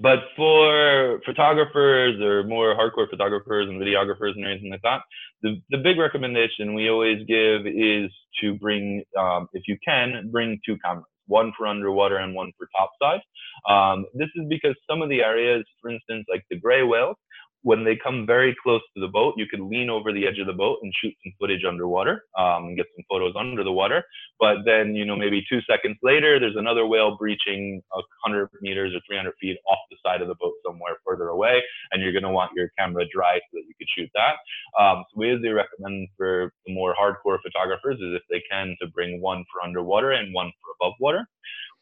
but 0.00 0.20
for 0.36 1.20
photographers 1.26 2.20
or 2.20 2.44
more 2.44 2.74
hardcore 2.74 3.10
photographers 3.10 3.68
and 3.68 3.80
videographers 3.80 4.32
and 4.36 4.46
anything 4.46 4.70
like 4.70 4.82
that, 4.82 5.00
the, 5.42 5.60
the 5.70 5.78
big 5.78 5.98
recommendation 5.98 6.74
we 6.74 6.88
always 6.88 7.18
give 7.26 7.66
is 7.66 8.10
to 8.40 8.54
bring, 8.54 9.02
um, 9.18 9.48
if 9.52 9.64
you 9.68 9.76
can, 9.86 10.30
bring 10.30 10.58
two 10.64 10.78
cameras, 10.84 11.04
one 11.26 11.52
for 11.56 11.66
underwater 11.66 12.16
and 12.16 12.34
one 12.34 12.52
for 12.56 12.68
topside. 12.76 13.20
Um, 13.68 14.06
this 14.14 14.28
is 14.36 14.46
because 14.48 14.74
some 14.88 15.02
of 15.02 15.08
the 15.08 15.22
areas, 15.22 15.64
for 15.80 15.90
instance, 15.90 16.26
like 16.30 16.44
the 16.50 16.56
gray 16.58 16.82
whale, 16.82 17.14
when 17.62 17.84
they 17.84 17.96
come 17.96 18.26
very 18.26 18.54
close 18.62 18.80
to 18.94 19.00
the 19.00 19.08
boat, 19.08 19.34
you 19.36 19.46
can 19.46 19.70
lean 19.70 19.88
over 19.88 20.12
the 20.12 20.26
edge 20.26 20.38
of 20.38 20.46
the 20.46 20.52
boat 20.52 20.78
and 20.82 20.92
shoot 21.00 21.14
some 21.24 21.32
footage 21.40 21.64
underwater 21.66 22.24
um, 22.38 22.66
and 22.66 22.76
get 22.76 22.86
some 22.96 23.04
photos 23.08 23.34
under 23.38 23.62
the 23.62 23.72
water. 23.72 24.04
But 24.40 24.58
then, 24.64 24.94
you 24.94 25.04
know, 25.04 25.16
maybe 25.16 25.44
two 25.48 25.60
seconds 25.70 25.96
later, 26.02 26.40
there's 26.40 26.56
another 26.56 26.86
whale 26.86 27.16
breaching 27.16 27.82
100 27.90 28.48
meters 28.60 28.94
or 28.94 29.00
300 29.08 29.32
feet 29.40 29.58
off 29.68 29.78
the 29.90 29.96
side 30.04 30.22
of 30.22 30.28
the 30.28 30.34
boat 30.40 30.54
somewhere 30.66 30.96
further 31.06 31.28
away, 31.28 31.62
and 31.90 32.02
you're 32.02 32.12
going 32.12 32.24
to 32.24 32.30
want 32.30 32.50
your 32.56 32.70
camera 32.78 33.04
dry 33.12 33.36
so 33.36 33.58
that 33.58 33.64
you 33.66 33.74
could 33.78 33.88
shoot 33.96 34.10
that. 34.14 34.36
Um, 34.82 35.04
so 35.10 35.20
we 35.20 35.32
recommend 35.48 36.08
for 36.16 36.52
the 36.66 36.74
more 36.74 36.94
hardcore 36.94 37.38
photographers 37.42 37.96
is 37.96 38.14
if 38.14 38.22
they 38.30 38.42
can 38.50 38.76
to 38.80 38.88
bring 38.88 39.20
one 39.20 39.44
for 39.52 39.62
underwater 39.62 40.12
and 40.12 40.34
one 40.34 40.50
for 40.62 40.74
above 40.80 40.94
water. 41.00 41.26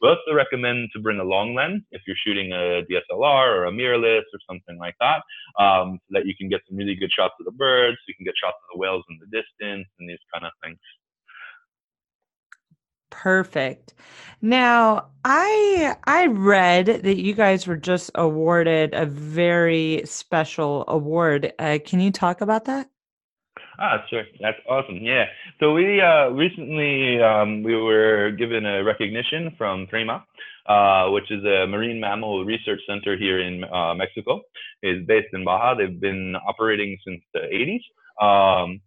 We 0.00 0.08
also 0.08 0.34
recommend 0.34 0.88
to 0.94 1.00
bring 1.00 1.18
a 1.20 1.24
long 1.24 1.54
lens 1.54 1.82
if 1.90 2.02
you're 2.06 2.16
shooting 2.24 2.52
a 2.52 2.82
DSLR 2.88 3.56
or 3.56 3.66
a 3.66 3.72
mirrorless 3.72 4.22
or 4.32 4.40
something 4.48 4.78
like 4.78 4.94
that, 5.00 5.22
um, 5.62 5.98
so 6.06 6.18
that 6.18 6.26
you 6.26 6.34
can 6.36 6.48
get 6.48 6.62
some 6.68 6.76
really 6.76 6.94
good 6.94 7.10
shots 7.12 7.34
of 7.40 7.46
the 7.46 7.52
birds, 7.52 7.98
you 8.08 8.14
can 8.14 8.24
get 8.24 8.34
shots 8.42 8.56
of 8.56 8.74
the 8.74 8.78
whales 8.78 9.04
in 9.10 9.18
the 9.20 9.26
distance 9.26 9.86
and 9.98 10.08
these 10.08 10.18
kind 10.32 10.44
of 10.46 10.52
things. 10.62 10.78
Perfect. 13.10 13.94
Now, 14.40 15.10
I 15.24 15.96
I 16.04 16.26
read 16.26 16.86
that 16.86 17.16
you 17.20 17.34
guys 17.34 17.66
were 17.66 17.76
just 17.76 18.10
awarded 18.14 18.94
a 18.94 19.04
very 19.04 20.02
special 20.04 20.84
award. 20.88 21.52
Uh, 21.58 21.78
can 21.84 22.00
you 22.00 22.10
talk 22.12 22.40
about 22.40 22.64
that? 22.66 22.88
Ah, 23.80 24.04
sure. 24.10 24.24
That's 24.40 24.58
awesome. 24.68 24.98
Yeah. 25.02 25.24
So 25.58 25.72
we 25.74 26.00
uh, 26.02 26.28
recently 26.30 27.20
um, 27.22 27.62
we 27.62 27.74
were 27.74 28.30
given 28.32 28.66
a 28.66 28.84
recognition 28.84 29.54
from 29.58 29.86
TREMA, 29.88 30.22
uh, 30.66 31.10
which 31.10 31.30
is 31.30 31.42
a 31.44 31.66
marine 31.66 31.98
mammal 31.98 32.44
research 32.44 32.80
center 32.88 33.16
here 33.16 33.40
in 33.40 33.64
uh, 33.64 33.94
Mexico. 33.94 34.42
is 34.82 35.04
based 35.06 35.28
in 35.32 35.44
Baja. 35.44 35.74
They've 35.74 36.00
been 36.00 36.36
operating 36.46 36.98
since 37.06 37.22
the 37.34 37.40
80s. 37.40 37.84
Um, 38.22 38.80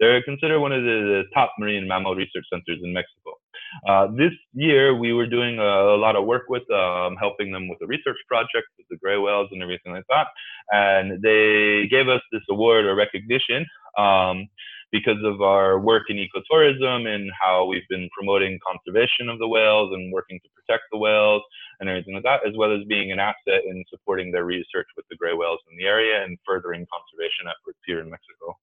they're 0.00 0.22
considered 0.24 0.60
one 0.60 0.72
of 0.72 0.82
the 0.82 1.24
top 1.34 1.52
marine 1.58 1.86
mammal 1.88 2.16
research 2.16 2.46
centers 2.52 2.80
in 2.82 2.92
Mexico. 2.92 3.39
Uh, 3.88 4.08
this 4.16 4.32
year, 4.52 4.94
we 4.94 5.12
were 5.12 5.26
doing 5.26 5.58
a, 5.58 5.96
a 5.96 5.98
lot 5.98 6.16
of 6.16 6.26
work 6.26 6.44
with 6.48 6.68
um, 6.70 7.16
helping 7.16 7.52
them 7.52 7.68
with 7.68 7.78
a 7.82 7.86
research 7.86 8.18
project 8.28 8.66
with 8.76 8.86
the 8.90 8.96
gray 8.96 9.18
whales 9.18 9.48
and 9.52 9.62
everything 9.62 9.92
like 9.92 10.04
that. 10.08 10.26
And 10.70 11.22
they 11.22 11.86
gave 11.88 12.08
us 12.08 12.22
this 12.32 12.42
award 12.50 12.84
or 12.84 12.94
recognition 12.94 13.66
um, 13.98 14.48
because 14.92 15.22
of 15.24 15.40
our 15.40 15.78
work 15.78 16.04
in 16.08 16.16
ecotourism 16.16 17.06
and 17.06 17.30
how 17.40 17.64
we've 17.64 17.86
been 17.88 18.08
promoting 18.16 18.58
conservation 18.66 19.28
of 19.28 19.38
the 19.38 19.48
whales 19.48 19.92
and 19.92 20.12
working 20.12 20.40
to 20.42 20.48
protect 20.54 20.84
the 20.90 20.98
whales 20.98 21.42
and 21.78 21.88
everything 21.88 22.14
like 22.14 22.24
that, 22.24 22.46
as 22.46 22.54
well 22.56 22.74
as 22.74 22.84
being 22.88 23.12
an 23.12 23.20
asset 23.20 23.62
in 23.66 23.84
supporting 23.88 24.30
their 24.30 24.44
research 24.44 24.86
with 24.96 25.06
the 25.10 25.16
gray 25.16 25.32
whales 25.32 25.60
in 25.70 25.78
the 25.78 25.84
area 25.84 26.24
and 26.24 26.38
furthering 26.44 26.86
conservation 26.92 27.46
efforts 27.46 27.78
here 27.86 28.00
in 28.00 28.10
Mexico. 28.10 28.56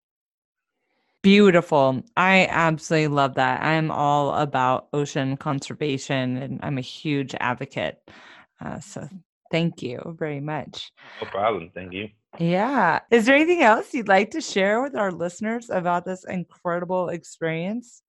Beautiful. 1.27 2.03
I 2.15 2.47
absolutely 2.49 3.09
love 3.09 3.33
that. 3.33 3.61
I'm 3.61 3.91
all 3.91 4.33
about 4.33 4.87
ocean 4.93 5.35
conservation 5.35 6.37
and 6.37 6.59
I'm 6.63 6.77
a 6.77 6.81
huge 6.81 7.35
advocate. 7.37 7.99
Uh, 8.63 8.79
so 8.79 9.09
thank 9.51 9.83
you 9.83 10.15
very 10.17 10.39
much. 10.39 10.89
No 11.21 11.27
problem. 11.29 11.69
Thank 11.75 11.91
you. 11.91 12.07
Yeah. 12.39 13.01
Is 13.11 13.25
there 13.25 13.35
anything 13.35 13.61
else 13.61 13.93
you'd 13.93 14.07
like 14.07 14.31
to 14.31 14.39
share 14.39 14.81
with 14.81 14.95
our 14.95 15.11
listeners 15.11 15.69
about 15.69 16.05
this 16.05 16.23
incredible 16.23 17.09
experience? 17.09 18.03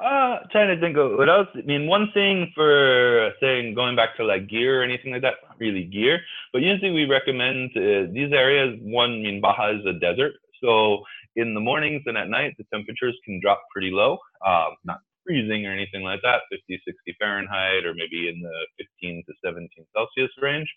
Uh, 0.00 0.40
trying 0.50 0.74
to 0.74 0.80
think 0.80 0.96
of 0.96 1.16
what 1.16 1.28
else. 1.28 1.46
I 1.54 1.62
mean, 1.62 1.86
one 1.86 2.10
thing 2.12 2.50
for 2.56 3.30
saying 3.40 3.76
going 3.76 3.94
back 3.94 4.16
to 4.16 4.24
like 4.24 4.48
gear 4.48 4.80
or 4.80 4.84
anything 4.84 5.12
like 5.12 5.22
that, 5.22 5.34
not 5.48 5.60
really 5.60 5.84
gear, 5.84 6.18
but 6.52 6.60
usually 6.60 6.90
we 6.90 7.04
recommend 7.04 7.70
uh, 7.76 8.10
these 8.12 8.32
areas. 8.32 8.76
One, 8.82 9.12
I 9.12 9.18
mean, 9.18 9.40
Baja 9.40 9.78
is 9.78 9.86
a 9.86 9.92
desert, 9.92 10.34
so 10.62 11.02
in 11.36 11.54
the 11.54 11.60
mornings 11.60 12.02
and 12.06 12.16
at 12.16 12.28
night, 12.28 12.54
the 12.58 12.64
temperatures 12.72 13.16
can 13.24 13.40
drop 13.40 13.62
pretty 13.72 13.90
low, 13.90 14.18
uh, 14.44 14.70
not 14.84 14.98
freezing 15.26 15.66
or 15.66 15.72
anything 15.72 16.02
like 16.02 16.20
that, 16.22 16.42
50, 16.50 16.80
60 16.86 17.16
Fahrenheit, 17.18 17.84
or 17.84 17.94
maybe 17.94 18.28
in 18.28 18.40
the 18.40 18.84
15 19.00 19.24
to 19.26 19.34
17 19.44 19.68
Celsius 19.94 20.30
range. 20.40 20.68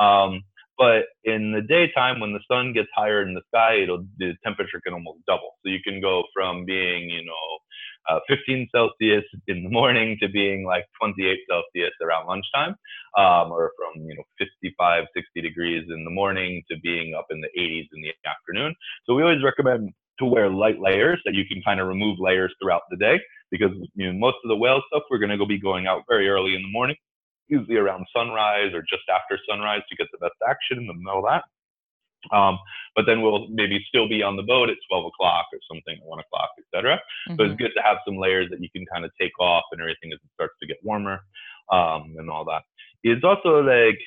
Um, 0.00 0.42
but 0.78 1.06
in 1.24 1.50
the 1.50 1.62
daytime, 1.62 2.20
when 2.20 2.32
the 2.32 2.40
sun 2.50 2.72
gets 2.72 2.88
higher 2.94 3.22
in 3.22 3.34
the 3.34 3.42
sky, 3.48 3.82
it'll 3.82 4.06
the 4.18 4.34
temperature 4.44 4.80
can 4.80 4.94
almost 4.94 5.26
double. 5.26 5.58
So 5.64 5.70
you 5.70 5.80
can 5.82 6.00
go 6.00 6.22
from 6.32 6.64
being, 6.64 7.10
you 7.10 7.24
know, 7.24 7.58
uh, 8.08 8.20
15 8.28 8.68
Celsius 8.74 9.24
in 9.46 9.64
the 9.64 9.70
morning 9.70 10.16
to 10.20 10.28
being 10.28 10.64
like 10.64 10.84
28 11.00 11.38
Celsius 11.48 11.92
around 12.02 12.26
lunchtime, 12.26 12.74
um, 13.16 13.52
or 13.52 13.72
from 13.76 14.02
you 14.02 14.14
know 14.16 14.24
55, 14.38 15.04
60 15.14 15.40
degrees 15.40 15.84
in 15.88 16.04
the 16.04 16.10
morning 16.10 16.62
to 16.70 16.78
being 16.82 17.14
up 17.14 17.26
in 17.30 17.40
the 17.40 17.48
80s 17.58 17.88
in 17.94 18.02
the 18.02 18.12
afternoon. 18.26 18.74
So 19.06 19.14
we 19.14 19.22
always 19.22 19.42
recommend 19.42 19.92
to 20.18 20.24
wear 20.24 20.50
light 20.50 20.80
layers 20.80 21.20
that 21.24 21.34
you 21.34 21.44
can 21.44 21.62
kind 21.62 21.80
of 21.80 21.86
remove 21.86 22.18
layers 22.18 22.52
throughout 22.60 22.82
the 22.90 22.96
day 22.96 23.20
because 23.50 23.70
you 23.94 24.12
know 24.12 24.18
most 24.18 24.36
of 24.44 24.48
the 24.48 24.56
whale 24.56 24.82
stuff 24.88 25.02
we're 25.10 25.18
going 25.18 25.30
to 25.30 25.38
go 25.38 25.46
be 25.46 25.60
going 25.60 25.86
out 25.86 26.02
very 26.08 26.28
early 26.28 26.54
in 26.54 26.62
the 26.62 26.72
morning, 26.72 26.96
usually 27.48 27.76
around 27.76 28.06
sunrise 28.14 28.72
or 28.74 28.82
just 28.82 29.04
after 29.12 29.38
sunrise 29.48 29.82
to 29.88 29.96
get 29.96 30.08
the 30.12 30.18
best 30.18 30.36
action 30.48 30.86
middle 30.86 31.20
of 31.20 31.24
that. 31.24 31.44
Um, 32.32 32.58
but 32.96 33.06
then 33.06 33.22
we'll 33.22 33.46
maybe 33.48 33.84
still 33.88 34.08
be 34.08 34.22
on 34.22 34.36
the 34.36 34.42
boat 34.42 34.68
at 34.70 34.76
12 34.90 35.06
o'clock 35.06 35.46
or 35.52 35.58
something, 35.70 35.98
1 36.02 36.18
o'clock, 36.18 36.50
etc. 36.58 36.96
Mm-hmm. 36.96 37.36
So 37.36 37.44
it's 37.44 37.52
mm-hmm. 37.52 37.62
good 37.62 37.72
to 37.76 37.82
have 37.82 37.98
some 38.06 38.16
layers 38.16 38.50
that 38.50 38.60
you 38.60 38.68
can 38.74 38.84
kind 38.92 39.04
of 39.04 39.10
take 39.20 39.38
off 39.38 39.64
and 39.72 39.80
everything 39.80 40.12
as 40.12 40.18
it 40.18 40.30
starts 40.34 40.54
to 40.60 40.66
get 40.66 40.78
warmer 40.82 41.20
um, 41.72 42.14
and 42.18 42.28
all 42.28 42.44
that. 42.46 42.62
It's 43.04 43.24
also 43.24 43.62
like 43.62 43.98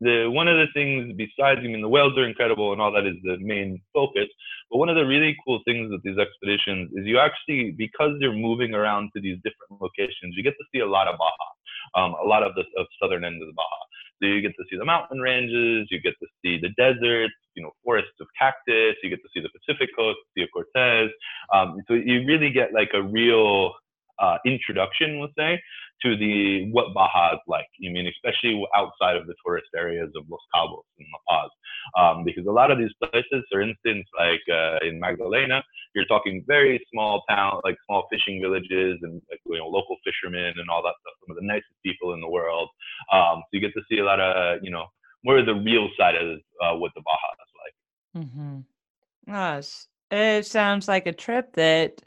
the 0.00 0.28
one 0.30 0.46
of 0.46 0.56
the 0.56 0.66
things 0.74 1.12
besides, 1.16 1.60
I 1.64 1.68
mean, 1.68 1.80
the 1.80 1.88
whales 1.88 2.16
are 2.18 2.28
incredible 2.28 2.72
and 2.72 2.80
all 2.80 2.92
that 2.92 3.06
is 3.06 3.16
the 3.22 3.38
main 3.40 3.80
focus. 3.92 4.28
But 4.70 4.78
one 4.78 4.88
of 4.88 4.96
the 4.96 5.06
really 5.06 5.36
cool 5.44 5.60
things 5.64 5.90
with 5.90 6.02
these 6.02 6.18
expeditions 6.18 6.90
is 6.94 7.06
you 7.06 7.18
actually, 7.18 7.72
because 7.76 8.12
you're 8.20 8.34
moving 8.34 8.74
around 8.74 9.10
to 9.14 9.20
these 9.20 9.38
different 9.42 9.80
locations, 9.80 10.36
you 10.36 10.42
get 10.42 10.54
to 10.58 10.64
see 10.72 10.80
a 10.80 10.86
lot 10.86 11.08
of 11.08 11.16
Baja, 11.18 11.48
um, 11.94 12.14
a 12.22 12.26
lot 12.26 12.42
of 12.42 12.54
the 12.54 12.64
of 12.78 12.86
southern 13.00 13.24
end 13.24 13.40
of 13.42 13.48
the 13.48 13.54
Baja. 13.54 13.80
So 14.20 14.28
you 14.28 14.40
get 14.40 14.52
to 14.56 14.64
see 14.70 14.76
the 14.76 14.84
mountain 14.84 15.20
ranges, 15.20 15.88
you 15.90 16.00
get 16.00 16.14
to 16.20 16.26
see 16.42 16.58
the 16.60 16.70
deserts, 16.76 17.34
you 17.54 17.62
know, 17.62 17.70
forests 17.84 18.18
of 18.20 18.26
cactus, 18.38 18.96
you 19.02 19.10
get 19.10 19.20
to 19.22 19.28
see 19.34 19.40
the 19.40 19.50
Pacific 19.50 19.90
coast, 19.96 20.18
of 20.38 20.48
Cortez. 20.52 21.10
Um, 21.52 21.80
so 21.88 21.94
you 21.94 22.24
really 22.26 22.50
get 22.50 22.72
like 22.72 22.90
a 22.94 23.02
real 23.02 23.72
uh, 24.18 24.38
introduction, 24.46 25.20
let's 25.20 25.32
say, 25.38 25.60
to 26.02 26.16
the 26.16 26.70
what 26.72 26.94
Baja 26.94 27.34
is 27.34 27.40
like. 27.46 27.66
I 27.84 27.90
mean, 27.90 28.06
especially 28.06 28.62
outside 28.74 29.16
of 29.16 29.26
the 29.26 29.34
tourist 29.44 29.68
areas 29.76 30.10
of 30.16 30.24
Los 30.28 30.40
Cabos 30.54 30.84
and 30.98 31.08
La 31.12 31.20
Paz, 31.42 31.50
um, 31.98 32.24
because 32.24 32.46
a 32.46 32.50
lot 32.50 32.70
of 32.70 32.78
these 32.78 32.92
places, 33.02 33.44
for 33.50 33.60
instance, 33.60 34.06
like 34.18 34.42
uh, 34.50 34.78
in 34.86 34.98
Magdalena, 34.98 35.62
you're 35.94 36.06
talking 36.06 36.44
very 36.46 36.84
small 36.92 37.22
town, 37.28 37.60
like 37.64 37.76
small 37.86 38.06
fishing 38.10 38.40
villages 38.40 38.98
and 39.02 39.22
like, 39.30 39.40
you 39.46 39.58
know 39.58 39.68
local 39.68 39.96
fishermen 40.04 40.52
and 40.56 40.68
all 40.70 40.82
that 40.82 40.94
stuff. 41.00 41.14
Some 41.26 41.36
of 41.36 41.40
the 41.40 41.46
nicest 41.46 41.82
people 41.84 42.14
in 42.14 42.20
the 42.20 42.28
world. 42.28 42.68
Um, 43.12 43.38
so 43.38 43.48
you 43.52 43.60
get 43.60 43.72
to 43.74 43.82
see 43.90 43.98
a 43.98 44.04
lot 44.04 44.20
of 44.20 44.60
you 44.62 44.70
know 44.70 44.86
more 45.24 45.38
of 45.38 45.46
the 45.46 45.54
real 45.54 45.88
side 45.98 46.14
of 46.14 46.38
uh, 46.62 46.76
what 46.76 46.92
the 46.94 47.02
Baja 47.02 47.30
is 47.44 47.52
like. 47.64 48.24
Mm-hmm. 48.24 49.32
Gosh, 49.32 49.86
it 50.10 50.46
sounds 50.46 50.88
like 50.88 51.06
a 51.06 51.12
trip 51.12 51.54
that 51.54 52.02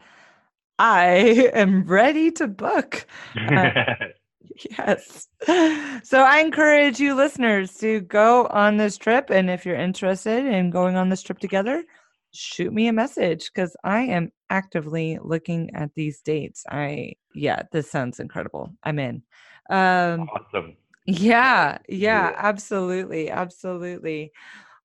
I 0.78 1.50
am 1.54 1.84
ready 1.86 2.32
to 2.32 2.48
book. 2.48 3.06
Uh, 3.36 3.74
yes. 4.78 5.28
So 6.04 6.22
I 6.22 6.40
encourage 6.40 7.00
you 7.00 7.16
listeners 7.16 7.74
to 7.76 8.02
go 8.02 8.48
on 8.48 8.78
this 8.78 8.98
trip. 8.98 9.30
And 9.30 9.50
if 9.50 9.66
you're 9.66 9.76
interested 9.76 10.46
in 10.46 10.70
going 10.70 10.96
on 10.96 11.10
this 11.10 11.22
trip 11.22 11.40
together, 11.40 11.84
shoot 12.32 12.74
me 12.74 12.88
a 12.88 12.94
message 12.94 13.52
because 13.54 13.76
I 13.84 14.02
am 14.02 14.32
actively 14.50 15.20
looking 15.22 15.72
at 15.76 15.94
these 15.96 16.22
dates. 16.22 16.66
I, 16.70 17.14
yeah, 17.34 17.64
this 17.72 17.90
sounds 17.90 18.20
incredible. 18.20 18.74
I'm 18.84 19.00
in. 19.00 19.24
Um, 19.70 20.30
awesome. 20.30 20.76
Yeah, 21.06 21.80
yeah, 21.88 22.34
absolutely. 22.38 23.30
Absolutely. 23.32 24.32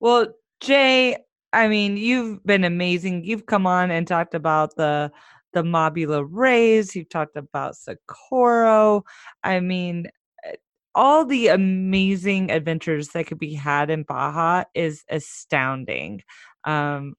Well, 0.01 0.29
Jay, 0.61 1.17
I 1.53 1.69
mean, 1.69 1.97
you've 1.97 2.45
been 2.45 2.65
amazing. 2.65 3.25
You've 3.25 3.47
come 3.47 3.67
on 3.67 3.91
and 3.91 4.07
talked 4.07 4.35
about 4.35 4.75
the 4.77 5.13
the 5.55 5.63
Mobula 5.63 6.27
Rays. 6.29 6.95
You've 6.95 7.09
talked 7.09 7.37
about 7.37 7.77
Socorro. 7.77 9.05
I 9.43 9.61
mean, 9.61 10.09
eh, 10.45 10.57
all 10.95 11.25
the 11.25 11.49
amazing 11.49 12.51
adventures 12.51 13.09
that 13.09 13.27
could 13.27 13.39
be 13.39 13.55
had 13.55 13.91
in 13.91 14.03
Baja 14.03 14.65
is 14.75 15.05
astounding. 15.09 16.23
Um, 16.65 17.15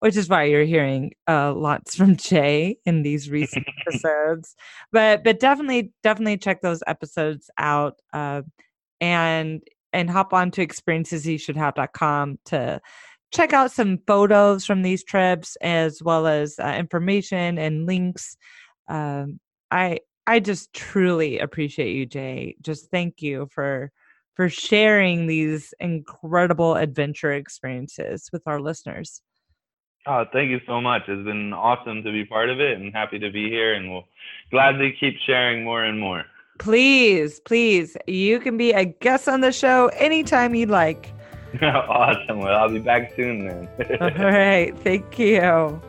which 0.00 0.18
is 0.18 0.28
why 0.28 0.44
you're 0.44 0.64
hearing 0.64 1.12
uh, 1.26 1.54
lots 1.54 1.96
from 1.96 2.14
Jay 2.18 2.76
in 2.84 3.02
these 3.02 3.30
recent 3.30 3.66
episodes. 3.86 4.54
But 4.92 5.24
but 5.24 5.40
definitely 5.40 5.92
definitely 6.02 6.36
check 6.36 6.60
those 6.60 6.82
episodes 6.86 7.50
out 7.56 7.94
uh, 8.12 8.42
and 9.00 9.62
and 9.94 10.10
hop 10.10 10.34
on 10.34 10.50
to 10.50 10.66
experiencesyoushouldhave.com 10.66 12.38
to 12.46 12.80
check 13.34 13.52
out 13.52 13.72
some 13.72 13.98
photos 14.06 14.64
from 14.64 14.82
these 14.82 15.04
trips 15.04 15.56
as 15.60 16.02
well 16.02 16.26
as 16.26 16.58
uh, 16.58 16.74
information 16.78 17.58
and 17.58 17.86
links. 17.86 18.36
Um, 18.88 19.40
I 19.70 20.00
I 20.26 20.40
just 20.40 20.72
truly 20.72 21.38
appreciate 21.38 21.94
you, 21.94 22.06
Jay. 22.06 22.56
Just 22.62 22.90
thank 22.90 23.20
you 23.20 23.48
for 23.50 23.90
for 24.34 24.48
sharing 24.48 25.26
these 25.26 25.74
incredible 25.80 26.74
adventure 26.74 27.32
experiences 27.32 28.30
with 28.32 28.42
our 28.46 28.60
listeners. 28.60 29.20
Oh, 30.06 30.24
thank 30.32 30.50
you 30.50 30.60
so 30.66 30.80
much. 30.80 31.02
It's 31.08 31.24
been 31.24 31.52
awesome 31.52 32.02
to 32.02 32.12
be 32.12 32.24
part 32.24 32.50
of 32.50 32.60
it 32.60 32.78
and 32.78 32.92
happy 32.92 33.18
to 33.20 33.30
be 33.30 33.48
here 33.48 33.74
and 33.74 33.90
we'll 33.90 34.04
gladly 34.50 34.94
keep 34.98 35.14
sharing 35.26 35.64
more 35.64 35.84
and 35.84 35.98
more. 35.98 36.24
Please, 36.58 37.40
please. 37.40 37.96
You 38.06 38.38
can 38.38 38.56
be 38.56 38.72
a 38.72 38.84
guest 38.84 39.28
on 39.28 39.40
the 39.40 39.50
show 39.52 39.88
anytime 39.94 40.54
you'd 40.54 40.68
like. 40.68 41.13
awesome. 41.62 42.38
Well, 42.40 42.58
I'll 42.58 42.68
be 42.68 42.78
back 42.78 43.14
soon 43.14 43.46
then. 43.46 43.68
All 44.00 44.10
right. 44.10 44.76
Thank 44.78 45.18
you. 45.18 45.80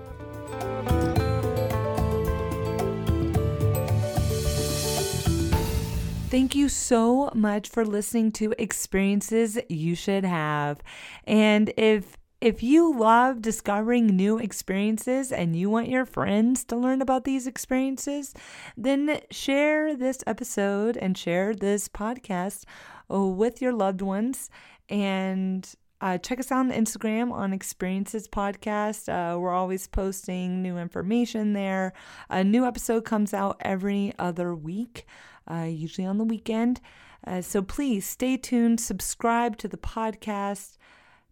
Thank 6.29 6.53
you 6.53 6.67
so 6.67 7.31
much 7.33 7.69
for 7.69 7.85
listening 7.85 8.31
to 8.33 8.53
Experiences 8.57 9.57
You 9.69 9.95
Should 9.95 10.25
Have. 10.25 10.81
And 11.25 11.71
if 11.77 12.17
if 12.41 12.61
you 12.61 12.93
love 12.93 13.41
discovering 13.41 14.07
new 14.07 14.37
experiences 14.37 15.31
and 15.31 15.55
you 15.55 15.69
want 15.69 15.87
your 15.87 16.05
friends 16.05 16.63
to 16.65 16.75
learn 16.75 17.01
about 17.01 17.23
these 17.23 17.47
experiences, 17.47 18.33
then 18.75 19.21
share 19.31 19.95
this 19.95 20.23
episode 20.27 20.97
and 20.97 21.17
share 21.17 21.55
this 21.55 21.87
podcast 21.87 22.65
with 23.09 23.61
your 23.61 23.73
loved 23.73 24.01
ones 24.01 24.49
and 24.89 25.67
uh, 26.01 26.17
check 26.17 26.39
us 26.39 26.51
out 26.51 26.59
on 26.59 26.71
Instagram 26.71 27.31
on 27.31 27.53
Experiences 27.53 28.27
Podcast. 28.27 29.09
Uh, 29.09 29.39
we're 29.39 29.53
always 29.53 29.87
posting 29.87 30.61
new 30.61 30.77
information 30.77 31.53
there. 31.53 31.93
A 32.29 32.43
new 32.43 32.65
episode 32.65 33.05
comes 33.05 33.33
out 33.33 33.57
every 33.61 34.13
other 34.19 34.53
week, 34.53 35.05
uh, 35.49 35.67
usually 35.69 36.05
on 36.05 36.17
the 36.17 36.23
weekend. 36.23 36.81
Uh, 37.25 37.41
so 37.41 37.61
please 37.61 38.05
stay 38.05 38.37
tuned, 38.37 38.79
subscribe 38.79 39.57
to 39.57 39.67
the 39.67 39.77
podcast, 39.77 40.77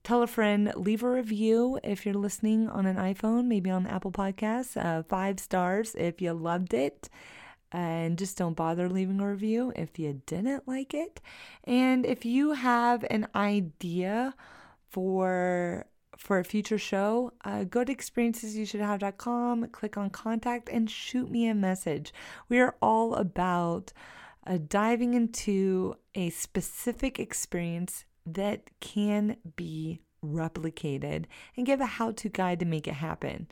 tell 0.03 0.23
a 0.23 0.27
friend, 0.27 0.73
leave 0.75 1.03
a 1.03 1.09
review 1.09 1.79
if 1.83 2.05
you're 2.05 2.15
listening 2.15 2.67
on 2.67 2.85
an 2.85 2.95
iPhone, 2.95 3.45
maybe 3.45 3.69
on 3.69 3.85
Apple 3.85 4.11
Podcasts, 4.11 4.75
uh, 4.75 5.03
five 5.03 5.39
stars 5.39 5.93
if 5.95 6.21
you 6.21 6.33
loved 6.33 6.73
it 6.73 7.09
and 7.73 8.19
just 8.19 8.37
don't 8.37 8.55
bother 8.55 8.87
leaving 8.87 9.19
a 9.19 9.27
review 9.27 9.73
if 9.75 9.97
you 9.97 10.21
didn't 10.27 10.67
like 10.67 10.93
it. 10.93 11.19
And 11.63 12.05
if 12.05 12.23
you 12.23 12.53
have 12.53 13.03
an 13.09 13.27
idea 13.35 14.35
for 14.89 15.87
for 16.15 16.37
a 16.37 16.43
future 16.43 16.77
show, 16.77 17.33
uh, 17.43 17.63
go 17.63 17.83
to 17.83 17.93
experiencesyoushouldhave.com, 17.93 19.67
click 19.69 19.97
on 19.97 20.11
contact, 20.11 20.69
and 20.69 20.89
shoot 20.89 21.29
me 21.29 21.47
a 21.47 21.55
message. 21.55 22.13
We 22.47 22.59
are 22.59 22.75
all 22.81 23.15
about 23.15 23.91
uh, 24.45 24.59
diving 24.67 25.15
into 25.15 25.95
a 26.13 26.29
specific 26.29 27.19
experience 27.19 28.05
that 28.27 28.69
can 28.79 29.37
be 29.55 30.01
replicated 30.23 31.25
and 31.55 31.65
give 31.65 31.81
a 31.81 31.85
how 31.85 32.11
to 32.11 32.29
guide 32.29 32.59
to 32.59 32.65
make 32.65 32.87
it 32.87 32.95
happen. 32.95 33.47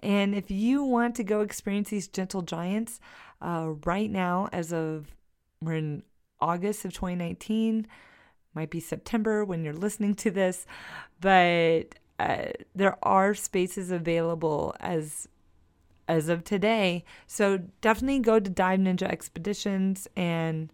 And 0.00 0.34
if 0.34 0.50
you 0.50 0.82
want 0.82 1.14
to 1.16 1.24
go 1.24 1.40
experience 1.40 1.90
these 1.90 2.08
gentle 2.08 2.42
giants, 2.42 3.00
uh, 3.40 3.72
right 3.84 4.10
now, 4.10 4.48
as 4.52 4.72
of 4.72 5.14
we're 5.62 5.74
in 5.74 6.02
August 6.40 6.84
of 6.84 6.92
2019, 6.92 7.86
might 8.54 8.70
be 8.70 8.80
September 8.80 9.44
when 9.44 9.64
you're 9.64 9.74
listening 9.74 10.14
to 10.16 10.30
this, 10.30 10.66
but 11.20 11.94
uh, 12.18 12.46
there 12.74 12.96
are 13.02 13.34
spaces 13.34 13.90
available 13.90 14.74
as 14.80 15.28
as 16.08 16.28
of 16.28 16.44
today. 16.44 17.04
So 17.26 17.58
definitely 17.80 18.20
go 18.20 18.38
to 18.38 18.48
Dive 18.48 18.80
Ninja 18.80 19.08
Expeditions 19.08 20.08
and 20.16 20.72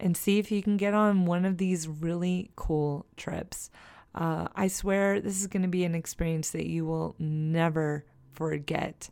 and 0.00 0.16
see 0.16 0.38
if 0.38 0.50
you 0.50 0.62
can 0.62 0.76
get 0.76 0.94
on 0.94 1.26
one 1.26 1.44
of 1.44 1.58
these 1.58 1.86
really 1.86 2.50
cool 2.56 3.06
trips. 3.16 3.70
Uh, 4.14 4.48
I 4.54 4.68
swear 4.68 5.20
this 5.20 5.40
is 5.40 5.46
going 5.46 5.62
to 5.62 5.68
be 5.68 5.84
an 5.84 5.94
experience 5.94 6.50
that 6.50 6.66
you 6.66 6.84
will 6.84 7.14
never 7.18 8.04
forget. 8.32 9.08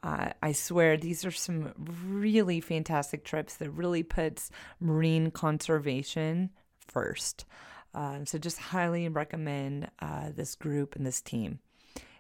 Uh, 0.03 0.29
I 0.43 0.53
swear 0.53 0.99
these 0.99 1.25
are 1.25 1.31
some 1.31 1.73
really 2.05 2.61
fantastic 2.61 3.25
trips 3.25 3.57
that 3.57 3.71
really 3.71 4.03
puts 4.03 4.51
marine 4.79 5.31
conservation 5.31 6.51
first. 6.87 7.47
Uh, 7.95 8.19
so 8.25 8.37
just 8.39 8.59
highly 8.59 9.09
recommend 9.09 9.89
uh, 10.01 10.29
this 10.35 10.57
group 10.57 10.95
and 10.95 11.07
this 11.07 11.23
team. 11.23 11.61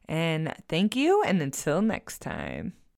And 0.06 0.54
thank 0.68 0.96
you, 0.96 1.22
and 1.24 1.42
until 1.42 1.82
next 1.82 2.20
time. 2.20 2.72